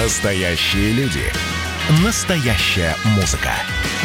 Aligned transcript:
Настоящие 0.00 0.92
люди. 0.92 1.24
Настоящая 2.04 2.94
музыка. 3.16 3.50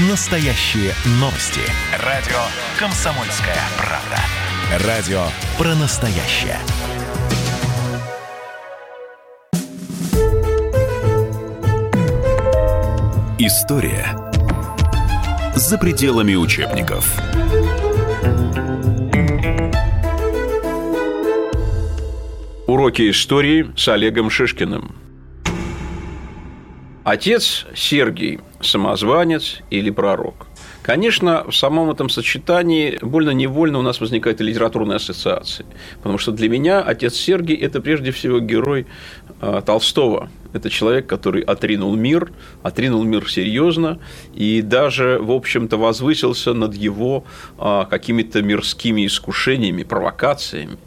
Настоящие 0.10 0.92
новости. 1.20 1.62
Радио 2.04 2.40
«Комсомольская 2.80 3.60
правда». 3.78 4.88
Радио 4.88 5.22
про 5.56 5.76
настоящее. 5.76 6.58
История 13.38 14.18
за 15.56 15.78
пределами 15.78 16.34
учебников. 16.34 17.08
Уроки 22.66 23.12
истории 23.12 23.72
с 23.78 23.88
Олегом 23.90 24.32
Шишкиным. 24.32 25.03
Отец 27.04 27.66
Сергий– 27.76 28.40
самозванец 28.62 29.60
или 29.70 29.90
пророк. 29.90 30.48
Конечно, 30.84 31.44
в 31.50 31.56
самом 31.56 31.92
этом 31.92 32.10
сочетании 32.10 32.98
больно-невольно 33.02 33.80
у 33.80 33.82
нас 33.82 34.00
возникает 34.00 34.40
и 34.40 34.44
литературная 34.44 34.98
ассоциация. 34.98 35.66
Потому 35.98 36.18
что 36.18 36.32
для 36.32 36.48
меня 36.48 36.82
отец 36.82 37.16
Сергий– 37.16 37.56
это 37.62 37.82
прежде 37.82 38.12
всего 38.12 38.40
герой 38.40 38.86
э, 39.42 39.62
Толстого. 39.66 40.30
Это 40.54 40.70
человек, 40.70 41.08
который 41.08 41.42
отринул 41.42 41.96
мир, 41.96 42.32
отринул 42.64 43.04
мир 43.04 43.30
серьезно 43.30 44.00
и 44.34 44.62
даже, 44.62 45.20
в 45.20 45.32
общем-то, 45.32 45.78
возвысился 45.78 46.54
над 46.54 46.74
его 46.74 47.26
э, 47.58 47.84
какими-то 47.90 48.42
мирскими 48.42 49.06
искушениями, 49.06 49.84
провокациями. 49.84 50.78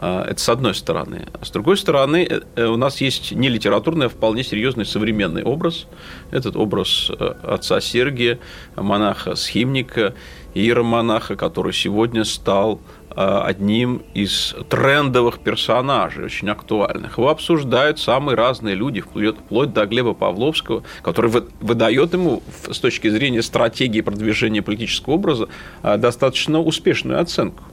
А, 0.00 0.24
это 0.24 0.40
с 0.40 0.48
одной 0.48 0.74
стороны. 0.74 1.26
А 1.32 1.44
с 1.44 1.50
другой 1.50 1.76
стороны, 1.76 2.26
э, 2.28 2.40
э, 2.54 2.66
у 2.66 2.76
нас 2.76 3.00
есть 3.00 3.32
не 3.32 3.48
литературный, 3.48 4.06
а 4.06 4.08
вполне 4.08 4.44
серьезный 4.44 4.86
современный 4.86 5.42
образ. 5.42 5.86
Этот 6.30 6.56
образ 6.56 7.10
э, 7.10 7.34
отца 7.42 7.80
Сергия, 7.80 8.38
монаха-схимника, 8.76 10.14
иеромонаха, 10.54 11.34
который 11.36 11.72
сегодня 11.72 12.24
стал 12.24 12.80
одним 13.10 14.02
из 14.14 14.54
трендовых 14.68 15.40
персонажей, 15.40 16.26
очень 16.26 16.48
актуальных. 16.50 17.18
Его 17.18 17.30
обсуждают 17.30 17.98
самые 17.98 18.36
разные 18.36 18.76
люди, 18.76 19.00
вплоть 19.00 19.72
до 19.72 19.86
Глеба 19.86 20.14
Павловского, 20.14 20.84
который 21.02 21.32
выдает 21.60 22.12
ему 22.12 22.44
с 22.70 22.78
точки 22.78 23.08
зрения 23.08 23.42
стратегии 23.42 24.02
продвижения 24.02 24.62
политического 24.62 25.14
образа 25.14 25.48
достаточно 25.82 26.60
успешную 26.60 27.20
оценку. 27.20 27.64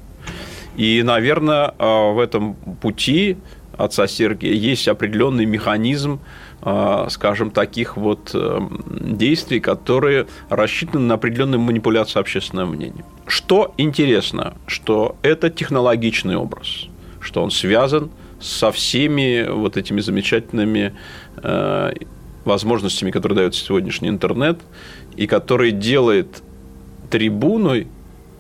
И, 0.78 1.02
наверное, 1.04 1.74
а, 1.78 2.12
в 2.12 2.20
этом 2.20 2.56
пути 2.82 3.38
отца 3.78 4.08
Сергия 4.08 4.54
есть 4.54 4.88
определенный 4.88 5.46
механизм, 5.46 6.20
а, 6.62 7.08
скажем, 7.10 7.52
таких 7.52 7.98
вот 7.98 8.32
э, 8.34 8.60
действий, 8.90 9.60
которые 9.60 10.28
рассчитаны 10.50 11.06
на 11.06 11.16
определенную 11.16 11.60
манипуляцию 11.60 12.22
общественного 12.22 12.68
мнения. 12.68 13.06
Что 13.28 13.74
интересно, 13.78 14.56
что 14.66 15.18
это 15.22 15.50
технологичный 15.50 16.36
образ, 16.36 16.88
что 17.20 17.44
он 17.44 17.52
связан 17.52 18.10
со 18.40 18.72
всеми 18.72 19.48
вот 19.48 19.78
этими 19.78 20.02
замечательными 20.02 20.96
э, 21.38 21.94
возможностями, 22.46 23.12
которые 23.12 23.38
дает 23.38 23.56
сегодняшний 23.56 24.10
интернет, 24.10 24.60
и 25.18 25.28
который 25.28 25.72
делает 25.72 26.42
трибуной 27.10 27.88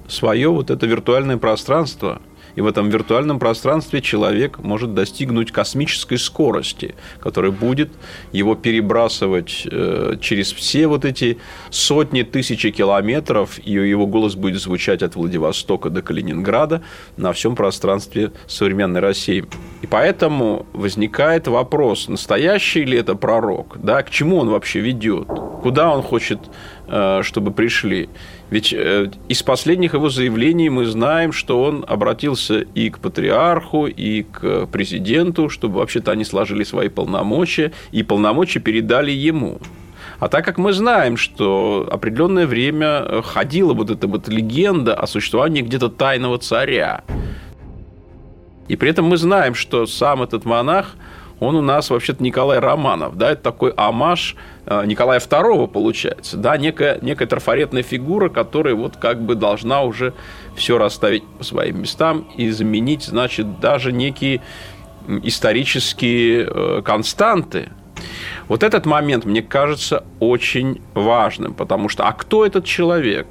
свое 0.08 0.50
вот 0.50 0.70
это 0.70 0.86
виртуальное 0.86 1.38
пространство, 1.38 2.22
и 2.56 2.62
в 2.62 2.68
этом 2.68 2.90
виртуальном 2.90 3.38
пространстве 3.38 4.02
человек 4.02 4.60
может 4.60 4.94
достигнуть 4.94 5.52
космической 5.52 6.18
скорости, 6.18 6.96
которая 7.20 7.52
будет 7.52 7.92
его 8.32 8.56
перебрасывать 8.56 9.68
э, 9.70 10.16
через 10.22 10.54
все 10.54 10.88
вот 10.88 11.06
эти 11.06 11.38
сотни 11.70 12.24
тысяч 12.24 12.62
километров, 12.74 13.60
и 13.64 13.72
его 13.72 14.08
голос 14.08 14.36
будет 14.36 14.62
звучать 14.62 15.04
от 15.04 15.16
Владивостока 15.16 15.90
до 15.90 16.02
Калининграда 16.02 16.82
на 17.18 17.34
всем 17.34 17.56
пространстве 17.56 18.32
современной 18.48 19.02
России. 19.02 19.46
И 19.82 19.88
поэтому 19.88 20.66
возникает 20.74 21.48
вопрос, 21.48 22.08
настоящий 22.08 22.86
ли 22.86 22.98
это 22.98 23.16
пророк, 23.16 23.78
да, 23.82 24.02
к 24.02 24.10
чему 24.10 24.38
он 24.38 24.50
вообще 24.50 24.80
ведет, 24.80 25.28
куда 25.62 25.94
он 25.94 26.02
хочет, 26.02 26.40
э, 26.88 27.22
чтобы 27.24 27.52
пришли. 27.52 28.10
Ведь 28.50 28.74
э, 28.74 29.10
из 29.28 29.42
последних 29.42 29.96
его 29.96 30.10
заявлений 30.10 30.70
мы 30.70 30.86
знаем, 30.86 31.32
что 31.32 31.64
он 31.64 31.84
обратился 31.88 32.60
и 32.60 32.90
к 32.90 33.00
патриарху, 33.00 33.88
и 33.88 34.24
к 34.24 34.68
президенту, 34.68 35.50
чтобы 35.50 35.80
вообще-то 35.80 36.12
они 36.12 36.24
сложили 36.24 36.64
свои 36.64 36.90
полномочия, 36.90 37.72
и 37.92 38.04
полномочия 38.04 38.60
передали 38.60 39.12
ему. 39.12 39.60
А 40.20 40.30
так 40.30 40.46
как 40.46 40.58
мы 40.58 40.74
знаем, 40.74 41.18
что 41.18 41.88
определенное 41.92 42.48
время 42.48 43.22
ходила 43.24 43.74
вот 43.74 43.90
эта 43.90 44.08
вот 44.08 44.28
легенда 44.28 44.94
о 44.94 45.08
существовании 45.08 45.62
где-то 45.62 45.90
тайного 45.90 46.38
царя, 46.38 47.04
и 48.68 48.76
при 48.76 48.90
этом 48.90 49.06
мы 49.06 49.18
знаем, 49.18 49.56
что 49.56 49.86
сам 49.86 50.24
этот 50.24 50.46
монах 50.46 50.96
он 51.40 51.56
у 51.56 51.62
нас 51.62 51.90
вообще-то 51.90 52.24
Николай 52.24 52.60
Романов, 52.60 53.18
да, 53.18 53.32
это 53.32 53.42
такой 53.42 53.74
амаш 53.76 54.36
э, 54.66 54.86
Николая 54.86 55.20
II 55.20 55.68
получается, 55.68 56.38
да, 56.38 56.58
некая, 56.58 57.00
некая 57.02 57.26
трафаретная 57.26 57.84
фигура, 57.84 58.30
которая 58.30 58.76
вот 58.76 58.98
как 58.98 59.22
бы 59.22 59.36
должна 59.36 59.84
уже 59.84 60.14
все 60.56 60.78
расставить 60.78 61.26
по 61.26 61.44
своим 61.44 61.82
местам 61.82 62.28
и 62.36 62.50
заменить, 62.50 63.04
значит, 63.04 63.60
даже 63.60 63.92
некие 63.92 64.42
исторические 65.24 66.48
э, 66.50 66.82
константы, 66.84 67.70
вот 68.48 68.64
этот 68.64 68.86
момент, 68.86 69.26
мне 69.26 69.42
кажется, 69.42 70.04
очень 70.20 70.82
важным, 70.94 71.54
потому 71.54 71.90
что, 71.90 72.08
а 72.08 72.14
кто 72.14 72.46
этот 72.46 72.66
человек? 72.66 73.28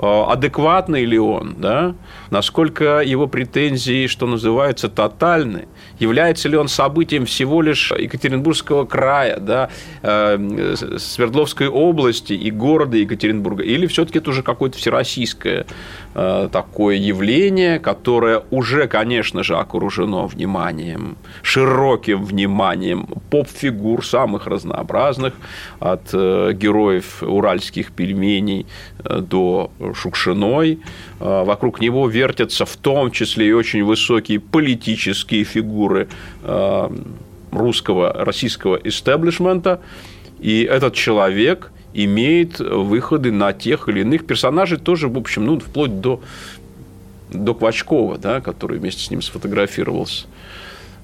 Э, 0.00 0.24
адекватный 0.28 1.04
ли 1.04 1.18
он? 1.18 1.56
Да? 1.58 1.94
Насколько 2.30 3.00
его 3.00 3.26
претензии, 3.26 4.06
что 4.06 4.26
называется, 4.26 4.88
тотальны? 4.88 5.68
Является 5.98 6.48
ли 6.48 6.56
он 6.56 6.68
событием 6.68 7.26
всего 7.26 7.62
лишь 7.62 7.90
Екатеринбургского 7.90 8.84
края, 8.84 9.38
да, 9.38 9.68
э, 10.02 10.74
Свердловской 10.98 11.68
области 11.68 12.32
и 12.32 12.50
города 12.50 12.96
Екатеринбурга? 12.96 13.64
Или 13.64 13.86
все-таки 13.86 14.18
это 14.18 14.30
уже 14.30 14.42
какое-то 14.42 14.78
всероссийское 14.78 15.66
э, 16.14 16.48
такое 16.52 16.96
явление, 16.96 17.80
которое 17.80 18.42
уже, 18.50 18.86
конечно 18.86 19.42
же, 19.42 19.56
окружено 19.56 20.26
вниманием, 20.26 21.16
широким 21.42 22.24
вниманием 22.24 23.08
поп-фигур 23.30 24.04
самых 24.06 24.46
разнообразных, 24.46 25.34
от 25.80 26.10
э, 26.12 26.52
героев 26.54 27.22
уральских 27.22 27.92
пельменей 27.92 28.66
до 29.04 29.70
Шукшиной. 29.94 30.80
Вокруг 31.20 31.80
него 31.80 32.08
вертятся 32.08 32.64
в 32.64 32.76
том 32.76 33.10
числе 33.10 33.48
и 33.48 33.52
очень 33.52 33.84
высокие 33.84 34.40
политические 34.40 35.44
фигуры 35.44 35.87
русского, 37.52 38.12
российского 38.12 38.76
истеблишмента. 38.76 39.80
И 40.38 40.62
этот 40.62 40.94
человек 40.94 41.72
имеет 41.94 42.60
выходы 42.60 43.32
на 43.32 43.52
тех 43.52 43.88
или 43.88 44.00
иных 44.00 44.26
персонажей 44.26 44.78
тоже, 44.78 45.08
в 45.08 45.16
общем, 45.16 45.46
ну, 45.46 45.58
вплоть 45.58 46.00
до, 46.00 46.20
до 47.30 47.54
Квачкова, 47.54 48.18
да, 48.18 48.40
который 48.40 48.78
вместе 48.78 49.02
с 49.02 49.10
ним 49.10 49.22
сфотографировался. 49.22 50.26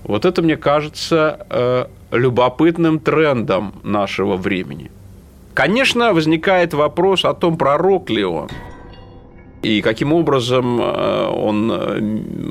Вот 0.04 0.24
это, 0.24 0.42
мне 0.42 0.56
кажется, 0.56 1.46
э, 1.48 1.86
любопытным 2.12 3.00
трендом 3.00 3.74
нашего 3.82 4.36
времени. 4.36 4.90
Конечно, 5.54 6.12
возникает 6.12 6.74
вопрос 6.74 7.24
о 7.24 7.32
том, 7.32 7.56
пророк 7.56 8.10
ли 8.10 8.24
он– 8.24 8.48
и 9.64 9.80
каким 9.80 10.12
образом 10.12 10.78
э, 10.78 11.26
он, 11.28 11.72
э, 11.72 11.98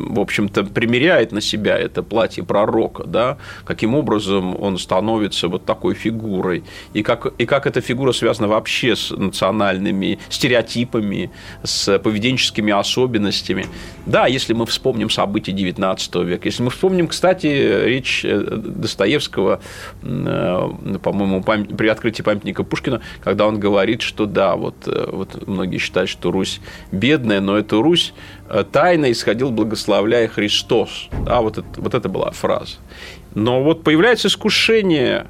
в 0.10 0.20
общем-то, 0.20 0.64
примеряет 0.64 1.32
на 1.32 1.42
себя 1.42 1.78
это 1.78 2.02
платье 2.02 2.44
пророка, 2.44 3.04
да, 3.04 3.38
каким 3.66 3.94
образом 3.94 4.60
он 4.60 4.80
становится 4.80 5.48
вот 5.48 5.64
такой 5.64 5.94
фигурой, 5.94 6.64
и 6.94 7.04
как, 7.04 7.28
и 7.38 7.46
как 7.46 7.68
эта 7.68 7.82
фигура 7.82 8.14
связана 8.14 8.48
вообще 8.48 8.96
с 8.96 9.12
национальными 9.12 10.18
стереотипами, 10.30 11.30
с 11.64 12.00
поведенческими 12.00 12.74
особенностями. 12.74 13.68
Да, 14.08 14.26
если 14.26 14.54
мы 14.54 14.66
вспомним 14.66 15.12
события 15.12 15.52
XIX 15.52 16.26
века, 16.26 16.48
если 16.48 16.64
мы 16.64 16.72
вспомним, 16.72 17.08
кстати, 17.08 17.46
речь 17.46 18.26
э, 18.26 18.40
Достоевского, 18.40 19.62
по-моему, 20.02 21.44
при 21.44 21.88
открытии 21.88 22.24
памятника 22.24 22.64
Пушкина, 22.64 23.02
когда 23.24 23.46
он 23.46 23.60
говорит, 23.60 24.02
что 24.02 24.26
да, 24.26 24.56
вот, 24.56 24.76
вот 25.12 25.48
многие 25.48 25.78
считают, 25.78 26.10
что 26.10 26.32
Русь 26.32 26.60
бедная, 27.04 27.42
но 27.42 27.58
эту 27.58 27.82
Русь 27.82 28.14
э, 28.50 28.64
тайно 28.72 29.12
исходил, 29.12 29.52
благословляя 29.52 30.30
Христос. 30.30 31.10
Да, 31.26 31.42
вот 31.42 31.58
это, 31.58 31.68
вот 31.76 31.94
это 31.94 32.08
была 32.08 32.32
фраза. 32.32 32.78
Но 33.36 33.62
вот 33.62 33.84
появляется 33.84 34.30
искушение 34.30 35.26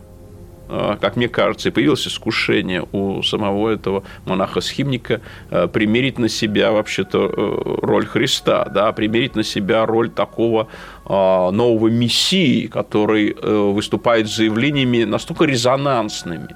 э, 0.70 0.98
как 1.02 1.16
мне 1.16 1.28
кажется, 1.28 1.70
и 1.70 1.72
появилось 1.72 2.08
искушение 2.08 2.86
у 2.92 3.24
самого 3.24 3.70
этого 3.70 4.04
монаха-схимника 4.26 5.22
э, 5.50 5.68
примерить 5.68 6.20
на 6.20 6.30
себя 6.30 6.72
вообще-то 6.72 7.80
роль 7.82 8.06
Христа, 8.06 8.66
да, 8.66 8.92
примерить 8.92 9.36
на 9.36 9.44
себя 9.44 9.88
роль 9.88 10.12
такого 10.12 10.68
нового 11.06 11.90
мессии, 11.90 12.68
который 12.68 13.36
выступает 13.74 14.30
с 14.30 14.38
заявлениями 14.38 15.04
настолько 15.04 15.44
резонансными, 15.44 16.56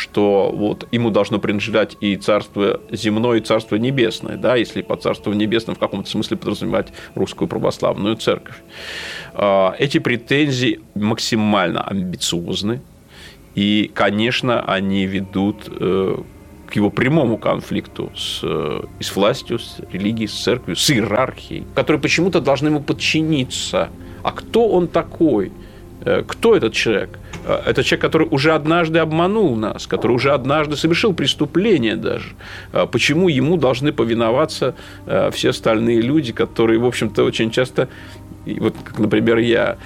что 0.00 0.50
вот 0.52 0.88
ему 0.92 1.10
должно 1.10 1.38
принадлежать 1.38 1.96
и 2.00 2.16
царство 2.16 2.80
земное, 2.90 3.38
и 3.38 3.40
царство 3.40 3.76
небесное, 3.76 4.36
да, 4.36 4.56
если 4.56 4.80
под 4.80 5.02
царством 5.02 5.36
небесным 5.36 5.76
в 5.76 5.78
каком-то 5.78 6.08
смысле 6.08 6.38
подразумевать 6.38 6.88
русскую 7.14 7.48
православную 7.48 8.16
церковь. 8.16 8.56
А, 9.34 9.74
эти 9.78 9.98
претензии 9.98 10.80
максимально 10.94 11.82
амбициозны, 11.82 12.80
и, 13.54 13.90
конечно, 13.94 14.62
они 14.62 15.06
ведут 15.06 15.68
э, 15.68 16.16
к 16.66 16.76
его 16.76 16.88
прямому 16.88 17.36
конфликту 17.36 18.10
с, 18.16 18.40
э, 18.42 18.82
и 19.00 19.02
с 19.02 19.14
властью, 19.14 19.58
с 19.58 19.80
религией, 19.92 20.28
с 20.28 20.42
церковью, 20.42 20.76
с 20.76 20.90
иерархией, 20.90 21.66
которые 21.74 22.00
почему-то 22.00 22.40
должны 22.40 22.68
ему 22.68 22.80
подчиниться. 22.80 23.90
А 24.22 24.32
кто 24.32 24.68
он 24.68 24.86
такой? 24.88 25.52
Э, 26.04 26.22
кто 26.26 26.54
этот 26.54 26.72
человек? 26.72 27.18
Э, 27.50 27.62
это 27.66 27.82
человек, 27.82 28.02
который 28.02 28.28
уже 28.30 28.52
однажды 28.52 28.98
обманул 28.98 29.56
нас, 29.56 29.86
который 29.86 30.12
уже 30.12 30.32
однажды 30.32 30.76
совершил 30.76 31.12
преступление 31.12 31.96
даже. 31.96 32.28
Э, 32.72 32.86
почему 32.90 33.28
ему 33.28 33.56
должны 33.56 33.92
повиноваться 33.92 34.74
все 35.32 35.50
остальные 35.50 36.00
люди, 36.00 36.32
которые, 36.32 36.78
в 36.78 36.86
общем-то, 36.86 37.24
очень 37.24 37.50
часто 37.50 37.88
вот, 38.46 38.74
как, 38.84 38.98
например, 38.98 39.38
я, 39.38 39.76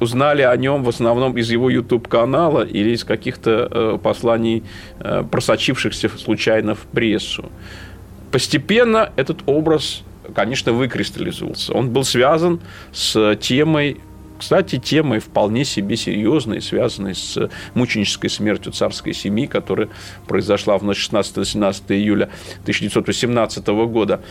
узнали 0.00 0.42
о 0.42 0.56
нем 0.56 0.84
в 0.84 0.88
основном 0.88 1.36
из 1.36 1.50
его 1.50 1.70
YouTube-канала 1.70 2.62
или 2.62 2.90
из 2.90 3.04
каких-то 3.04 3.98
посланий, 4.02 4.62
просочившихся 5.30 6.08
случайно 6.08 6.74
в 6.74 6.80
прессу. 6.92 7.50
Постепенно 8.30 9.10
этот 9.16 9.38
образ, 9.46 10.02
конечно, 10.34 10.72
выкристаллизовался. 10.72 11.72
Он 11.72 11.90
был 11.90 12.04
связан 12.04 12.60
с 12.92 13.36
темой 13.36 13.98
кстати, 14.40 14.78
темой 14.78 15.18
вполне 15.18 15.66
себе 15.66 15.98
серьезной, 15.98 16.62
связанной 16.62 17.14
с 17.14 17.50
мученической 17.74 18.30
смертью 18.30 18.72
царской 18.72 19.12
семьи, 19.12 19.44
которая 19.44 19.90
произошла 20.26 20.78
в 20.78 20.82
ночь 20.82 21.10
16-17 21.10 21.82
июля 21.90 22.30
1918 22.62 23.66
года. 23.68 24.22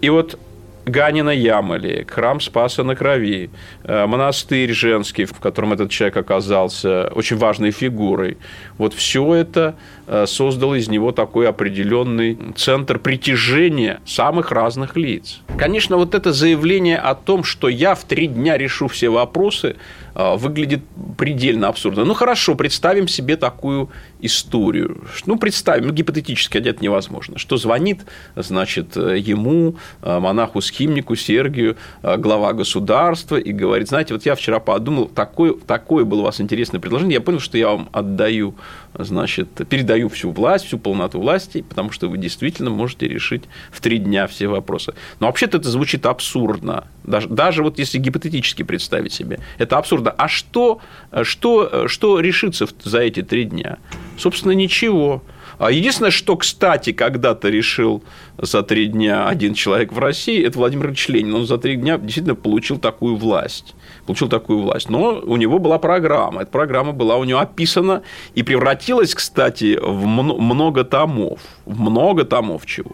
И 0.00 0.08
вот 0.08 0.38
Ганина 0.86 1.30
Ямали, 1.30 2.06
храм 2.08 2.40
Спаса 2.40 2.84
на 2.84 2.94
Крови, 2.94 3.50
э, 3.82 4.06
монастырь 4.06 4.72
женский, 4.72 5.24
в 5.24 5.32
котором 5.40 5.72
этот 5.72 5.90
человек 5.90 6.16
оказался 6.16 7.08
очень 7.08 7.36
важной 7.36 7.72
фигурой. 7.72 8.38
Вот 8.78 8.94
все 8.94 9.34
это 9.34 9.74
э, 10.06 10.26
создало 10.26 10.76
из 10.76 10.88
него 10.88 11.10
такой 11.10 11.48
определенный 11.48 12.38
центр 12.54 13.00
притяжения 13.00 14.00
самых 14.06 14.52
разных 14.52 14.96
лиц. 14.96 15.40
Конечно, 15.58 15.96
вот 15.96 16.14
это 16.14 16.32
заявление 16.32 16.98
о 16.98 17.16
том, 17.16 17.42
что 17.42 17.68
я 17.68 17.96
в 17.96 18.04
три 18.04 18.28
дня 18.28 18.56
решу 18.56 18.86
все 18.86 19.08
вопросы, 19.08 19.74
выглядит 20.16 20.80
предельно 21.18 21.68
абсурдно. 21.68 22.04
Ну 22.04 22.14
хорошо, 22.14 22.54
представим 22.54 23.06
себе 23.06 23.36
такую 23.36 23.90
историю. 24.20 25.04
Ну, 25.26 25.38
представим, 25.38 25.88
ну, 25.88 25.92
гипотетически, 25.92 26.56
а 26.56 26.60
это 26.60 26.82
невозможно, 26.82 27.36
что 27.38 27.58
звонит, 27.58 28.06
значит, 28.34 28.96
ему, 28.96 29.76
монаху-схимнику 30.00 31.16
Сергию, 31.16 31.76
глава 32.02 32.54
государства, 32.54 33.36
и 33.36 33.52
говорит, 33.52 33.88
знаете, 33.88 34.14
вот 34.14 34.24
я 34.24 34.34
вчера 34.34 34.58
подумал, 34.58 35.06
такое, 35.06 35.52
такое 35.52 36.04
было 36.04 36.20
у 36.20 36.24
вас 36.24 36.40
интересное 36.40 36.80
предложение, 36.80 37.14
я 37.14 37.20
понял, 37.20 37.40
что 37.40 37.58
я 37.58 37.68
вам 37.68 37.90
отдаю 37.92 38.54
значит, 38.98 39.48
передаю 39.68 40.08
всю 40.08 40.30
власть, 40.30 40.66
всю 40.66 40.78
полноту 40.78 41.20
власти, 41.20 41.62
потому 41.62 41.90
что 41.90 42.08
вы 42.08 42.18
действительно 42.18 42.70
можете 42.70 43.08
решить 43.08 43.44
в 43.70 43.80
три 43.80 43.98
дня 43.98 44.26
все 44.26 44.48
вопросы. 44.48 44.94
Но 45.20 45.26
вообще-то 45.26 45.58
это 45.58 45.68
звучит 45.70 46.06
абсурдно. 46.06 46.88
Даже, 47.04 47.28
даже 47.28 47.62
вот 47.62 47.78
если 47.78 47.98
гипотетически 47.98 48.62
представить 48.62 49.12
себе, 49.12 49.40
это 49.58 49.78
абсурдно. 49.78 50.10
А 50.10 50.28
что, 50.28 50.80
что, 51.22 51.88
что 51.88 52.20
решится 52.20 52.66
за 52.82 53.00
эти 53.00 53.22
три 53.22 53.44
дня? 53.44 53.78
Собственно, 54.18 54.52
ничего. 54.52 55.22
А 55.58 55.70
единственное, 55.70 56.10
что, 56.10 56.36
кстати, 56.36 56.92
когда-то 56.92 57.48
решил 57.48 58.04
за 58.36 58.62
три 58.62 58.86
дня 58.86 59.26
один 59.26 59.54
человек 59.54 59.92
в 59.92 59.98
России, 59.98 60.44
это 60.44 60.58
Владимир 60.58 60.88
Ильич 60.88 61.08
Ленин. 61.08 61.34
Он 61.34 61.46
за 61.46 61.56
три 61.58 61.76
дня 61.76 61.96
действительно 61.98 62.34
получил 62.34 62.78
такую 62.78 63.16
власть. 63.16 63.74
Получил 64.06 64.28
такую 64.28 64.62
власть. 64.62 64.88
Но 64.88 65.20
у 65.24 65.36
него 65.36 65.58
была 65.58 65.78
программа. 65.78 66.42
Эта 66.42 66.50
программа 66.50 66.92
была 66.92 67.16
у 67.16 67.24
него 67.24 67.40
описана 67.40 68.02
и 68.34 68.42
превратилась, 68.42 69.14
кстати, 69.14 69.78
в 69.80 70.06
много 70.06 70.84
томов. 70.84 71.40
В 71.64 71.80
много 71.80 72.24
томов 72.24 72.66
чего. 72.66 72.92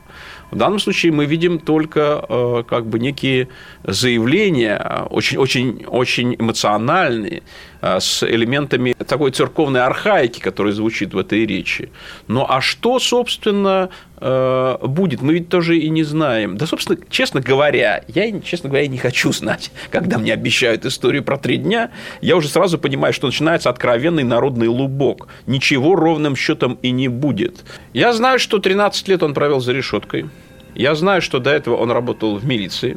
В 0.51 0.57
данном 0.57 0.79
случае 0.79 1.13
мы 1.13 1.25
видим 1.25 1.59
только 1.59 2.25
э, 2.29 2.63
как 2.69 2.87
бы 2.87 2.99
некие 2.99 3.49
заявления, 3.85 5.07
очень, 5.09 5.39
очень, 5.39 5.85
очень 5.87 6.35
эмоциональные, 6.39 7.43
с 7.83 8.23
элементами 8.23 8.95
такой 9.07 9.33
церковной 9.33 9.83
архаики, 9.83 10.41
которая 10.41 10.73
звучит 10.73 11.15
в 11.15 11.19
этой 11.19 11.45
речи. 11.45 11.91
Ну 12.29 12.47
а 12.49 12.61
что, 12.61 13.01
собственно, 13.01 13.91
э, 14.19 14.77
будет, 14.83 15.21
мы 15.21 15.35
ведь 15.35 15.49
тоже 15.49 15.79
и 15.79 15.89
не 15.91 16.05
знаем. 16.05 16.57
Да, 16.57 16.67
собственно, 16.67 16.99
честно 17.11 17.41
говоря, 17.41 18.05
я, 18.07 18.41
честно 18.41 18.69
говоря, 18.69 18.87
не 18.87 18.99
хочу 18.99 19.33
знать, 19.33 19.73
когда 19.91 20.19
мне 20.19 20.33
обещают 20.33 20.87
историю 20.87 21.25
про 21.25 21.39
три 21.39 21.57
дня, 21.57 21.91
я 22.21 22.37
уже 22.37 22.49
сразу 22.49 22.79
понимаю, 22.79 23.13
что 23.13 23.27
начинается 23.27 23.69
откровенный 23.69 24.25
народный 24.25 24.69
лубок. 24.69 25.27
Ничего 25.47 25.97
ровным 25.97 26.37
счетом 26.37 26.79
и 26.83 26.93
не 26.93 27.09
будет. 27.09 27.65
Я 27.93 28.13
знаю, 28.13 28.39
что 28.39 28.59
13 28.59 29.09
лет 29.09 29.23
он 29.25 29.35
провел 29.35 29.61
за 29.61 29.73
решеткой. 29.73 30.31
Я 30.75 30.95
знаю, 30.95 31.21
что 31.21 31.39
до 31.39 31.51
этого 31.51 31.77
он 31.77 31.91
работал 31.91 32.37
в 32.37 32.47
милиции. 32.47 32.97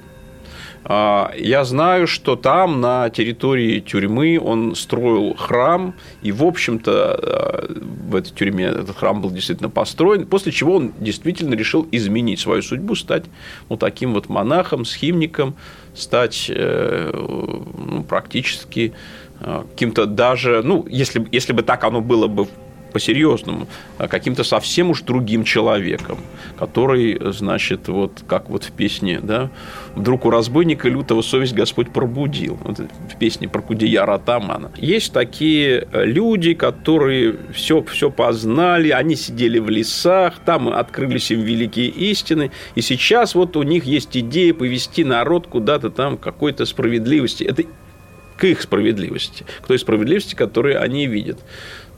А, 0.88 1.32
я 1.36 1.64
знаю, 1.64 2.06
что 2.06 2.36
там, 2.36 2.80
на 2.80 3.10
территории 3.10 3.80
тюрьмы, 3.80 4.40
он 4.40 4.76
строил 4.76 5.36
храм, 5.36 5.96
и, 6.22 6.32
в 6.32 6.44
общем-то, 6.44 6.92
а, 6.94 7.76
в 8.08 8.16
этой 8.16 8.32
тюрьме 8.32 8.66
этот 8.66 8.96
храм 8.96 9.20
был 9.20 9.32
действительно 9.32 9.72
построен, 9.72 10.28
после 10.28 10.52
чего 10.52 10.76
он 10.76 10.94
действительно 11.00 11.56
решил 11.56 11.88
изменить 11.92 12.40
свою 12.40 12.62
судьбу, 12.62 12.94
стать 12.94 13.26
вот 13.68 13.80
таким 13.80 14.14
вот 14.14 14.30
монахом, 14.30 14.86
схимником, 14.86 15.56
стать 15.96 16.52
э, 16.54 17.12
ну, 17.14 18.04
практически 18.04 18.94
а, 19.40 19.66
каким-то 19.70 20.06
даже, 20.06 20.62
ну, 20.64 20.86
если, 20.88 21.26
если 21.32 21.54
бы 21.54 21.64
так 21.64 21.84
оно 21.84 22.02
было 22.02 22.28
бы 22.28 22.48
по-серьезному, 22.96 23.68
а 23.98 24.08
каким-то 24.08 24.46
совсем 24.46 24.90
уж 24.90 25.02
другим 25.02 25.44
человеком, 25.44 26.18
который, 26.58 27.20
значит, 27.34 27.90
вот 27.90 28.24
как 28.26 28.50
вот 28.50 28.64
в 28.64 28.72
песне, 28.72 29.20
да, 29.22 29.50
вдруг 29.96 30.24
у 30.24 30.30
разбойника 30.30 30.88
лютого 30.88 31.22
совесть 31.22 31.54
Господь 31.54 31.90
пробудил. 31.90 32.58
Вот 32.64 32.80
в 32.80 33.20
песне 33.20 33.50
про 33.50 33.62
Кудеяра 33.62 34.14
Атамана. 34.14 34.72
Есть 34.78 35.12
такие 35.12 35.86
э, 35.92 36.06
люди, 36.06 36.54
которые 36.54 37.36
все, 37.54 37.84
все 37.84 38.10
познали, 38.10 38.92
они 38.92 39.18
сидели 39.18 39.60
в 39.60 39.70
лесах, 39.70 40.36
там 40.46 40.70
открылись 40.70 41.32
им 41.32 41.42
великие 41.42 41.88
истины, 41.88 42.52
и 42.76 42.82
сейчас 42.82 43.36
вот 43.36 43.58
у 43.58 43.64
них 43.64 43.84
есть 43.84 44.16
идея 44.16 44.54
повести 44.54 45.04
народ 45.04 45.48
куда-то 45.48 45.90
там 45.90 46.18
какой-то 46.18 46.66
справедливости. 46.66 47.44
Это 47.44 47.64
к 48.38 48.44
их 48.44 48.62
справедливости, 48.62 49.46
к 49.62 49.68
той 49.68 49.80
справедливости, 49.80 50.36
которую 50.36 50.82
они 50.82 51.08
видят. 51.08 51.40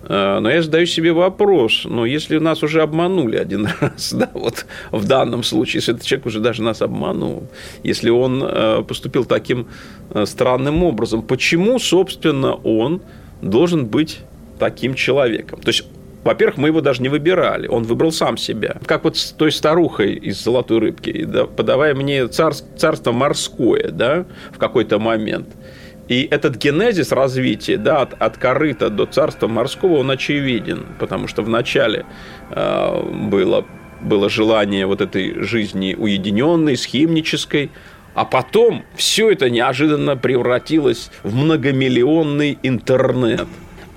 Э, 0.04 0.40
но 0.40 0.50
я 0.50 0.62
задаю 0.62 0.86
себе 0.86 1.12
вопрос, 1.12 1.86
но 1.86 2.06
если 2.06 2.38
нас 2.38 2.64
уже 2.64 2.82
обманули 2.82 3.38
один 3.38 3.68
раз, 3.80 4.14
да, 4.14 4.30
вот 4.34 4.66
в 4.92 5.06
данном 5.06 5.44
случае, 5.44 5.80
если 5.80 5.94
этот 5.94 6.06
человек 6.06 6.26
уже 6.26 6.40
даже 6.40 6.62
нас 6.62 6.82
обманул, 6.82 7.48
если 7.84 8.10
он 8.10 8.44
э, 8.44 8.84
поступил 8.88 9.26
таким 9.26 9.68
э, 10.12 10.26
странным 10.26 10.84
образом, 10.84 11.22
почему, 11.22 11.80
собственно, 11.80 12.54
он 12.54 13.02
должен 13.42 13.86
быть 13.86 14.20
таким 14.60 14.94
человеком? 14.94 15.60
То 15.62 15.70
есть 15.70 15.86
во-первых, 16.24 16.58
мы 16.58 16.68
его 16.68 16.82
даже 16.82 17.02
не 17.02 17.08
выбирали, 17.08 17.68
он 17.68 17.84
выбрал 17.84 18.12
сам 18.12 18.36
себя. 18.36 18.78
Как 18.86 19.06
вот 19.06 19.16
с 19.16 19.32
той 19.32 19.50
старухой 19.50 20.16
из 20.16 20.44
«Золотой 20.44 20.80
рыбки», 20.80 21.24
да, 21.24 21.46
подавая 21.46 21.96
мне 21.96 22.28
царство, 22.28 22.68
царство 22.78 23.12
морское 23.14 23.92
да, 23.92 24.26
в 24.52 24.58
какой-то 24.58 25.00
момент– 25.00 25.48
и 26.08 26.28
этот 26.32 26.56
генезис 26.56 27.12
развития 27.12 27.78
да, 27.78 28.02
от, 28.02 28.14
от 28.22 28.38
корыта 28.38 28.90
до 28.90 29.06
царства 29.06 29.48
морского, 29.48 29.98
он 29.98 30.12
очевиден, 30.12 30.86
потому 31.00 31.28
что 31.28 31.42
вначале 31.42 32.06
э, 32.50 33.12
было, 33.30 33.66
было 34.02 34.30
желание 34.30 34.86
вот 34.86 35.02
этой 35.02 35.42
жизни 35.44 35.96
уединенной, 35.98 36.78
схимнической, 36.78 37.72
а 38.14 38.24
потом 38.24 38.84
все 38.96 39.32
это 39.32 39.50
неожиданно 39.50 40.16
превратилось 40.16 41.12
в 41.24 41.36
многомиллионный 41.36 42.58
интернет. 42.64 43.48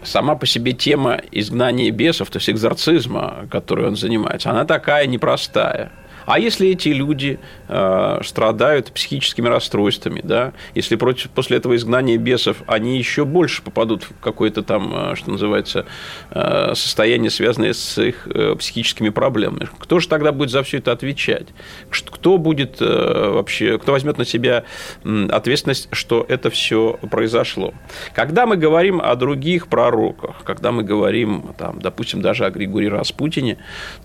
Сама 0.02 0.34
по 0.34 0.46
себе 0.46 0.72
тема 0.72 1.20
изгнания 1.30 1.90
бесов, 1.90 2.30
то 2.30 2.38
есть 2.38 2.50
экзорцизма, 2.50 3.46
которой 3.50 3.86
он 3.86 3.96
занимается, 3.96 4.50
она 4.50 4.64
такая 4.64 5.06
непростая– 5.06 5.92
А 6.30 6.38
если 6.38 6.68
эти 6.68 6.90
люди 6.90 7.40
э, 7.66 8.20
страдают 8.22 8.92
психическими 8.92 9.48
расстройствами, 9.48 10.20
да, 10.22 10.52
если 10.76 10.94
против, 10.94 11.28
после 11.30 11.56
этого 11.56 11.74
изгнания 11.74 12.16
бесов 12.18 12.58
они 12.68 12.98
еще 12.98 13.24
больше 13.24 13.62
попадут 13.62 14.04
в 14.04 14.12
какое-то 14.20 14.62
там, 14.62 14.92
э, 14.94 15.16
что 15.16 15.32
называется, 15.32 15.86
э, 16.30 16.74
состояние, 16.76 17.30
связанное 17.30 17.72
с 17.72 18.00
их 18.00 18.28
э, 18.32 18.54
психическими 18.56 19.08
проблемами, 19.08 19.68
кто 19.80 19.98
же 19.98 20.06
тогда 20.06 20.30
будет 20.30 20.50
за 20.50 20.62
все 20.62 20.78
это 20.78 20.92
отвечать? 20.92 21.48
Кто 21.90 22.38
будет 22.38 22.80
э, 22.80 23.30
вообще, 23.30 23.76
кто 23.78 23.90
возьмет 23.90 24.16
на 24.16 24.24
себя 24.24 24.62
ответственность, 25.02 25.88
что 25.90 26.24
это 26.28 26.48
все 26.50 26.96
произошло? 27.10 27.74
Когда 28.14 28.46
мы 28.46 28.56
говорим 28.56 29.00
о 29.02 29.16
других 29.16 29.66
пророках, 29.66 30.44
когда 30.44 30.70
мы 30.70 30.84
говорим, 30.84 31.56
там, 31.58 31.80
допустим, 31.80 32.22
даже 32.22 32.46
о 32.46 32.50
Григории 32.50 32.86
Распутине, 32.86 33.58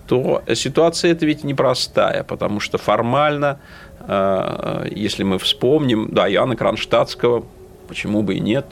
то 0.08 0.42
ситуация 0.54 1.12
эта 1.12 1.24
ведь 1.24 1.44
непростая, 1.44 2.15
потому 2.24 2.60
что 2.60 2.78
формально, 2.78 3.58
э, 4.00 4.88
если 4.90 5.22
мы 5.22 5.38
вспомним, 5.38 6.08
да, 6.10 6.30
Иоанна 6.30 6.56
Кронштадтского, 6.56 7.44
почему 7.88 8.22
бы 8.22 8.34
и 8.34 8.40
нет, 8.40 8.66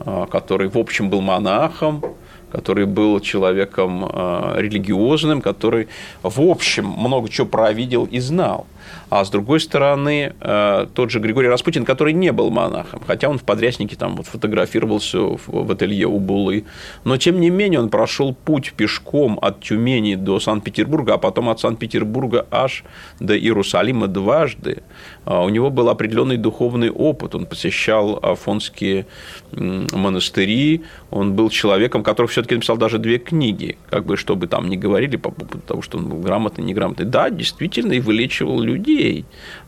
э, 0.00 0.26
который, 0.30 0.68
в 0.68 0.76
общем, 0.78 1.10
был 1.10 1.20
монахом, 1.20 2.02
который 2.50 2.86
был 2.86 3.20
человеком 3.20 4.04
э, 4.04 4.54
религиозным, 4.58 5.40
который, 5.40 5.88
в 6.22 6.40
общем, 6.40 6.86
много 6.86 7.28
чего 7.28 7.46
провидел 7.46 8.06
и 8.06 8.18
знал. 8.18 8.66
А 9.10 9.24
с 9.24 9.30
другой 9.30 9.58
стороны, 9.58 10.34
э, 10.40 10.86
тот 10.94 11.10
же 11.10 11.18
Григорий 11.18 11.48
Распутин, 11.48 11.84
который 11.84 12.12
не 12.12 12.30
был 12.30 12.50
монахом, 12.50 13.02
хотя 13.04 13.28
он 13.28 13.38
в 13.38 13.42
подряснике 13.42 13.96
там 13.96 14.14
вот 14.14 14.26
фотографировался 14.26 15.18
в 15.20 15.72
ателье 15.72 16.06
у 16.06 16.20
Булы, 16.20 16.64
но 17.02 17.16
тем 17.16 17.40
не 17.40 17.50
менее 17.50 17.80
он 17.80 17.88
прошел 17.88 18.32
путь 18.32 18.72
пешком 18.76 19.36
от 19.42 19.60
Тюмени 19.62 20.14
до 20.14 20.38
Санкт-Петербурга, 20.38 21.14
а 21.14 21.18
потом 21.18 21.48
от 21.48 21.58
Санкт-Петербурга 21.58 22.46
аж 22.52 22.84
до 23.18 23.36
Иерусалима 23.36 24.06
дважды. 24.06 24.84
А 25.24 25.44
у 25.44 25.48
него 25.48 25.70
был 25.70 25.88
определенный 25.88 26.36
духовный 26.36 26.90
опыт, 26.90 27.34
он 27.34 27.46
посещал 27.46 28.18
афонские 28.22 29.06
монастыри, 29.52 30.82
он 31.10 31.34
был 31.34 31.50
человеком, 31.50 32.02
который 32.02 32.26
все-таки 32.26 32.54
написал 32.54 32.76
даже 32.76 32.98
две 32.98 33.18
книги, 33.18 33.76
как 33.90 34.06
бы 34.06 34.16
чтобы 34.16 34.46
там 34.46 34.68
не 34.68 34.76
говорили 34.76 35.16
по 35.16 35.30
поводу 35.30 35.58
того, 35.60 35.82
что 35.82 35.98
он 35.98 36.08
был 36.08 36.18
грамотный, 36.18 36.64
неграмотный. 36.64 37.06
Да, 37.06 37.30
действительно, 37.30 37.92
и 37.92 38.00
вылечивал 38.00 38.60
людей 38.60 39.24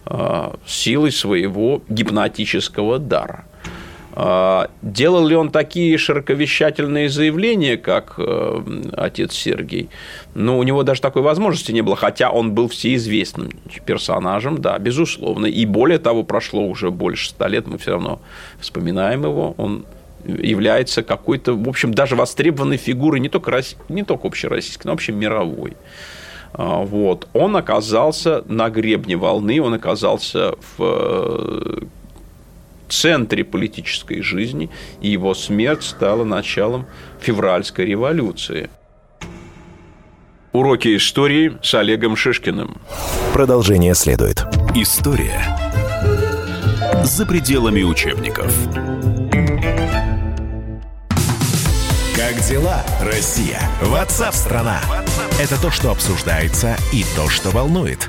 а, 0.06 0.56
силой 0.66 1.12
своего 1.12 1.82
гипнотического 1.88 2.98
дара. 2.98 3.44
А, 4.14 4.68
делал 4.82 5.26
ли 5.26 5.34
он 5.34 5.50
такие 5.50 5.96
широковещательные 5.96 7.08
заявления, 7.08 7.76
как 7.78 8.14
э, 8.18 8.62
отец 8.92 9.32
Сергей? 9.32 9.88
Ну, 10.34 10.58
у 10.58 10.62
него 10.62 10.82
даже 10.82 11.00
такой 11.00 11.22
возможности 11.22 11.72
не 11.72 11.80
было, 11.80 11.96
хотя 11.96 12.30
он 12.30 12.52
был 12.52 12.68
всеизвестным 12.68 13.50
персонажем, 13.86 14.60
да, 14.60 14.78
безусловно. 14.78 15.46
И 15.46 15.64
более 15.64 15.98
того, 15.98 16.24
прошло 16.24 16.66
уже 16.66 16.90
больше 16.90 17.30
ста 17.30 17.48
лет, 17.48 17.66
мы 17.66 17.78
все 17.78 17.92
равно 17.92 18.20
вспоминаем 18.60 19.22
его. 19.22 19.54
Он 19.56 19.86
является 20.24 21.02
какой-то, 21.02 21.54
в 21.54 21.68
общем, 21.68 21.94
даже 21.94 22.14
востребованной 22.14 22.76
фигурой 22.76 23.18
не 23.18 23.28
только, 23.28 23.62
не 23.88 24.02
только 24.02 24.26
общероссийской, 24.28 24.88
но 24.88 24.92
вообще 24.92 25.12
мировой. 25.12 25.74
А, 26.52 26.80
вот. 26.82 27.28
Он 27.32 27.56
оказался 27.56 28.44
на 28.46 28.68
гребне 28.68 29.16
волны, 29.16 29.60
он 29.62 29.72
оказался 29.72 30.54
в 30.76 30.80
э, 30.80 31.80
центре 32.92 33.44
политической 33.44 34.22
жизни, 34.22 34.70
и 35.00 35.08
его 35.08 35.34
смерть 35.34 35.82
стала 35.82 36.24
началом 36.24 36.86
февральской 37.20 37.86
революции. 37.86 38.70
Уроки 40.52 40.96
истории 40.96 41.56
с 41.62 41.74
Олегом 41.74 42.14
Шишкиным. 42.14 42.76
Продолжение 43.32 43.94
следует. 43.94 44.44
История 44.74 45.40
за 47.02 47.26
пределами 47.26 47.82
учебников. 47.82 48.54
Как 52.14 52.40
дела, 52.48 52.82
Россия? 53.00 53.60
Ватсап-страна! 53.80 54.80
Это 55.40 55.60
то, 55.60 55.70
что 55.70 55.90
обсуждается 55.90 56.76
и 56.92 57.04
то, 57.16 57.28
что 57.28 57.50
волнует. 57.50 58.08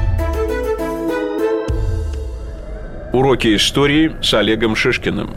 Уроки 3.13 3.53
истории 3.57 4.15
с 4.21 4.33
Олегом 4.33 4.73
Шишкиным. 4.73 5.31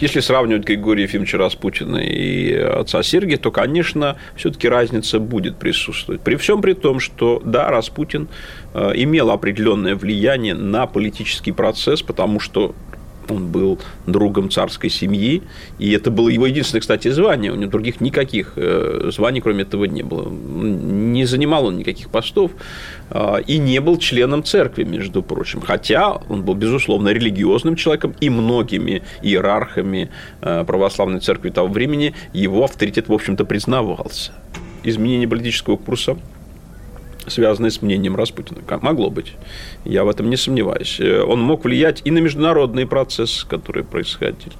Если 0.00 0.20
сравнивать 0.20 0.64
Григория 0.64 1.02
Ефимовича 1.02 1.36
Распутина 1.36 1.98
и 1.98 2.54
отца 2.54 3.02
Сергия, 3.02 3.36
то, 3.36 3.50
конечно, 3.50 4.16
все-таки 4.34 4.66
разница 4.66 5.20
будет 5.20 5.56
присутствовать. 5.56 6.22
При 6.22 6.36
всем 6.36 6.62
при 6.62 6.72
том, 6.72 7.00
что, 7.00 7.42
да, 7.44 7.70
Распутин 7.70 8.28
э, 8.72 8.92
имел 8.94 9.30
определенное 9.30 9.94
влияние 9.94 10.54
на 10.54 10.86
политический 10.86 11.52
процесс, 11.52 12.00
потому 12.00 12.40
что 12.40 12.74
он 13.30 13.48
был 13.48 13.78
другом 14.06 14.50
царской 14.50 14.90
семьи, 14.90 15.42
и 15.78 15.92
это 15.92 16.10
было 16.10 16.28
его 16.28 16.46
единственное, 16.46 16.80
кстати, 16.80 17.08
звание. 17.08 17.52
У 17.52 17.56
него 17.56 17.70
других 17.70 18.00
никаких 18.00 18.52
э, 18.56 19.10
званий, 19.12 19.40
кроме 19.40 19.62
этого, 19.62 19.84
не 19.84 20.02
было. 20.02 20.28
Не 20.28 21.24
занимал 21.24 21.66
он 21.66 21.76
никаких 21.76 22.10
постов 22.10 22.52
а, 23.10 23.36
и 23.36 23.58
не 23.58 23.80
был 23.80 23.98
членом 23.98 24.44
церкви, 24.44 24.84
между 24.84 25.22
прочим. 25.22 25.60
Хотя 25.60 26.12
он 26.28 26.42
был, 26.42 26.54
безусловно, 26.54 27.08
религиозным 27.08 27.76
человеком, 27.76 28.14
и 28.20 28.30
многими 28.30 29.02
иерархами 29.22 30.10
э, 30.40 30.64
православной 30.64 31.20
церкви 31.20 31.50
того 31.50 31.68
времени 31.68 32.14
его 32.32 32.64
авторитет, 32.64 33.08
в 33.08 33.12
общем-то, 33.12 33.44
признавался. 33.44 34.32
Изменение 34.82 35.28
политического 35.28 35.76
курса 35.76 36.16
связанное 37.26 37.70
с 37.70 37.82
мнением 37.82 38.16
Распутина. 38.16 38.60
Могло 38.82 39.10
быть. 39.10 39.34
Я 39.84 40.04
в 40.04 40.08
этом 40.08 40.30
не 40.30 40.36
сомневаюсь. 40.36 40.98
Э, 41.00 41.22
он 41.22 41.40
мог 41.40 41.64
влиять 41.64 42.02
и 42.04 42.10
на 42.10 42.18
международные 42.18 42.86
процессы, 42.86 43.46
которые 43.46 43.84
происходили. 43.84 44.52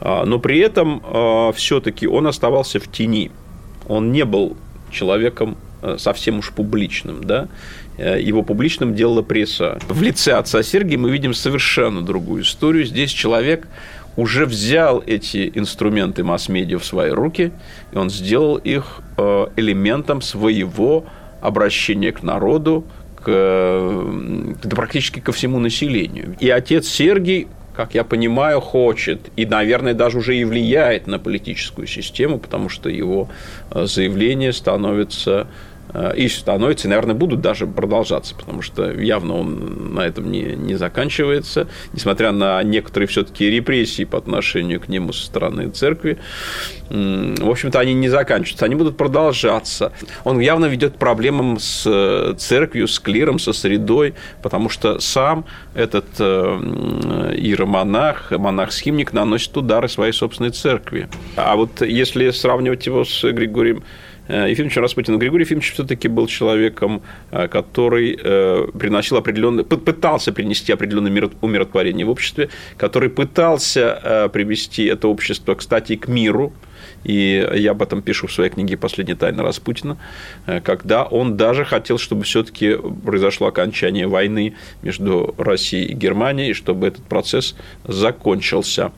А, 0.00 0.24
но 0.24 0.38
при 0.38 0.58
этом 0.58 1.02
а, 1.04 1.52
все-таки 1.52 2.06
он 2.06 2.26
оставался 2.26 2.78
в 2.80 2.90
тени. 2.90 3.30
Он 3.86 4.12
не 4.12 4.24
был 4.24 4.56
человеком 4.90 5.56
э, 5.82 5.96
совсем 5.98 6.38
уж 6.38 6.52
публичным, 6.52 7.24
да, 7.24 7.48
э, 7.96 8.20
его 8.20 8.42
публичным 8.42 8.94
делала 8.94 9.22
пресса. 9.22 9.78
В 9.88 10.02
лице 10.02 10.32
отца 10.32 10.62
Сергия 10.62 10.98
мы 10.98 11.10
видим 11.10 11.34
совершенно 11.34 12.02
другую 12.02 12.42
историю. 12.42 12.84
Здесь 12.84 13.10
человек 13.10 13.66
уже 14.16 14.46
взял 14.46 15.02
эти 15.06 15.50
инструменты 15.54 16.24
масс-медиа 16.24 16.78
в 16.78 16.84
свои 16.84 17.10
руки, 17.10 17.52
и 17.92 17.96
он 17.96 18.10
сделал 18.10 18.56
их 18.56 19.00
элементом 19.56 20.22
своего 20.22 21.04
обращение 21.40 22.12
к 22.12 22.22
народу, 22.22 22.84
к, 23.16 23.92
да, 24.62 24.76
практически 24.76 25.20
ко 25.20 25.32
всему 25.32 25.58
населению. 25.58 26.36
И 26.40 26.48
отец 26.50 26.88
Сергий 26.88 27.48
как 27.78 27.94
я 27.94 28.02
понимаю, 28.02 28.60
хочет 28.60 29.30
и, 29.36 29.46
наверное, 29.46 29.94
даже 29.94 30.18
уже 30.18 30.36
и 30.36 30.42
влияет 30.42 31.06
на 31.06 31.20
политическую 31.20 31.86
систему, 31.86 32.40
потому 32.40 32.68
что 32.68 32.88
его 32.88 33.28
э, 33.70 33.86
заявление 33.86 34.52
становится 34.52 35.46
Э, 35.94 36.12
и 36.14 36.28
становятся, 36.28 36.86
и, 36.86 36.90
наверное, 36.90 37.14
будут 37.14 37.40
даже 37.40 37.66
продолжаться, 37.66 38.34
потому 38.34 38.62
что 38.62 38.90
явно 38.92 39.38
он 39.38 39.94
на 39.94 40.00
этом 40.00 40.30
не, 40.30 40.54
не 40.54 40.74
заканчивается, 40.74 41.68
несмотря 41.92 42.32
на 42.32 42.62
некоторые 42.62 43.08
все-таки 43.08 43.48
репрессии 43.48 44.04
по 44.04 44.18
отношению 44.18 44.80
к 44.80 44.88
нему 44.88 45.12
со 45.12 45.24
стороны 45.24 45.68
церкви. 45.70 46.18
В 46.90 47.50
общем-то, 47.50 47.78
они 47.80 47.94
не 47.94 48.08
заканчиваются, 48.08 48.64
они 48.64 48.74
будут 48.74 48.96
продолжаться. 48.96 49.92
Он 50.24 50.40
явно 50.40 50.66
ведет 50.66 50.96
проблемам 50.96 51.58
с 51.58 51.84
э, 51.86 52.34
церковью, 52.36 52.88
с 52.88 52.98
клиром, 52.98 53.38
со 53.38 53.52
средой, 53.52 54.14
потому 54.42 54.68
что 54.68 54.98
сам 55.00 55.44
этот 55.74 56.06
э, 56.18 57.34
иеромонах, 57.36 58.30
монах-схимник 58.30 59.12
наносит 59.12 59.56
удары 59.56 59.88
своей 59.88 60.12
собственной 60.12 60.50
церкви. 60.50 61.08
А 61.36 61.56
вот 61.56 61.80
если 61.80 62.30
сравнивать 62.30 62.86
его 62.86 63.04
с 63.04 63.22
Григорием 63.22 63.84
Э, 64.28 64.50
Ефимовича 64.50 64.80
Распутина. 64.80 65.16
Григорий 65.16 65.44
Ефимович 65.44 65.72
все-таки 65.72 66.06
был 66.06 66.26
человеком, 66.26 67.02
э, 67.30 67.48
который 67.48 68.18
э, 68.22 68.68
приносил 68.78 69.16
определенный, 69.16 69.64
пытался 69.64 70.32
принести 70.32 70.72
определенное 70.72 71.30
умиротворение 71.40 72.04
в 72.06 72.10
обществе, 72.10 72.50
который 72.76 73.08
пытался 73.08 74.28
привести 74.32 74.84
это 74.84 75.08
общество, 75.08 75.54
кстати, 75.54 75.96
к 75.96 76.08
миру, 76.08 76.52
и 77.04 77.46
я 77.54 77.70
об 77.70 77.82
этом 77.82 78.02
пишу 78.02 78.26
в 78.26 78.32
своей 78.32 78.50
книге 78.50 78.76
«Последняя 78.76 79.14
тайна 79.14 79.42
Распутина», 79.42 79.96
когда 80.62 81.04
он 81.04 81.36
даже 81.36 81.64
хотел, 81.64 81.98
чтобы 81.98 82.24
все-таки 82.24 82.76
произошло 83.04 83.46
окончание 83.46 84.06
войны 84.06 84.54
между 84.82 85.34
Россией 85.38 85.86
и 85.86 85.94
Германией, 85.94 86.52
чтобы 86.52 86.88
этот 86.88 87.04
процесс 87.04 87.56
закончился. 87.84 88.92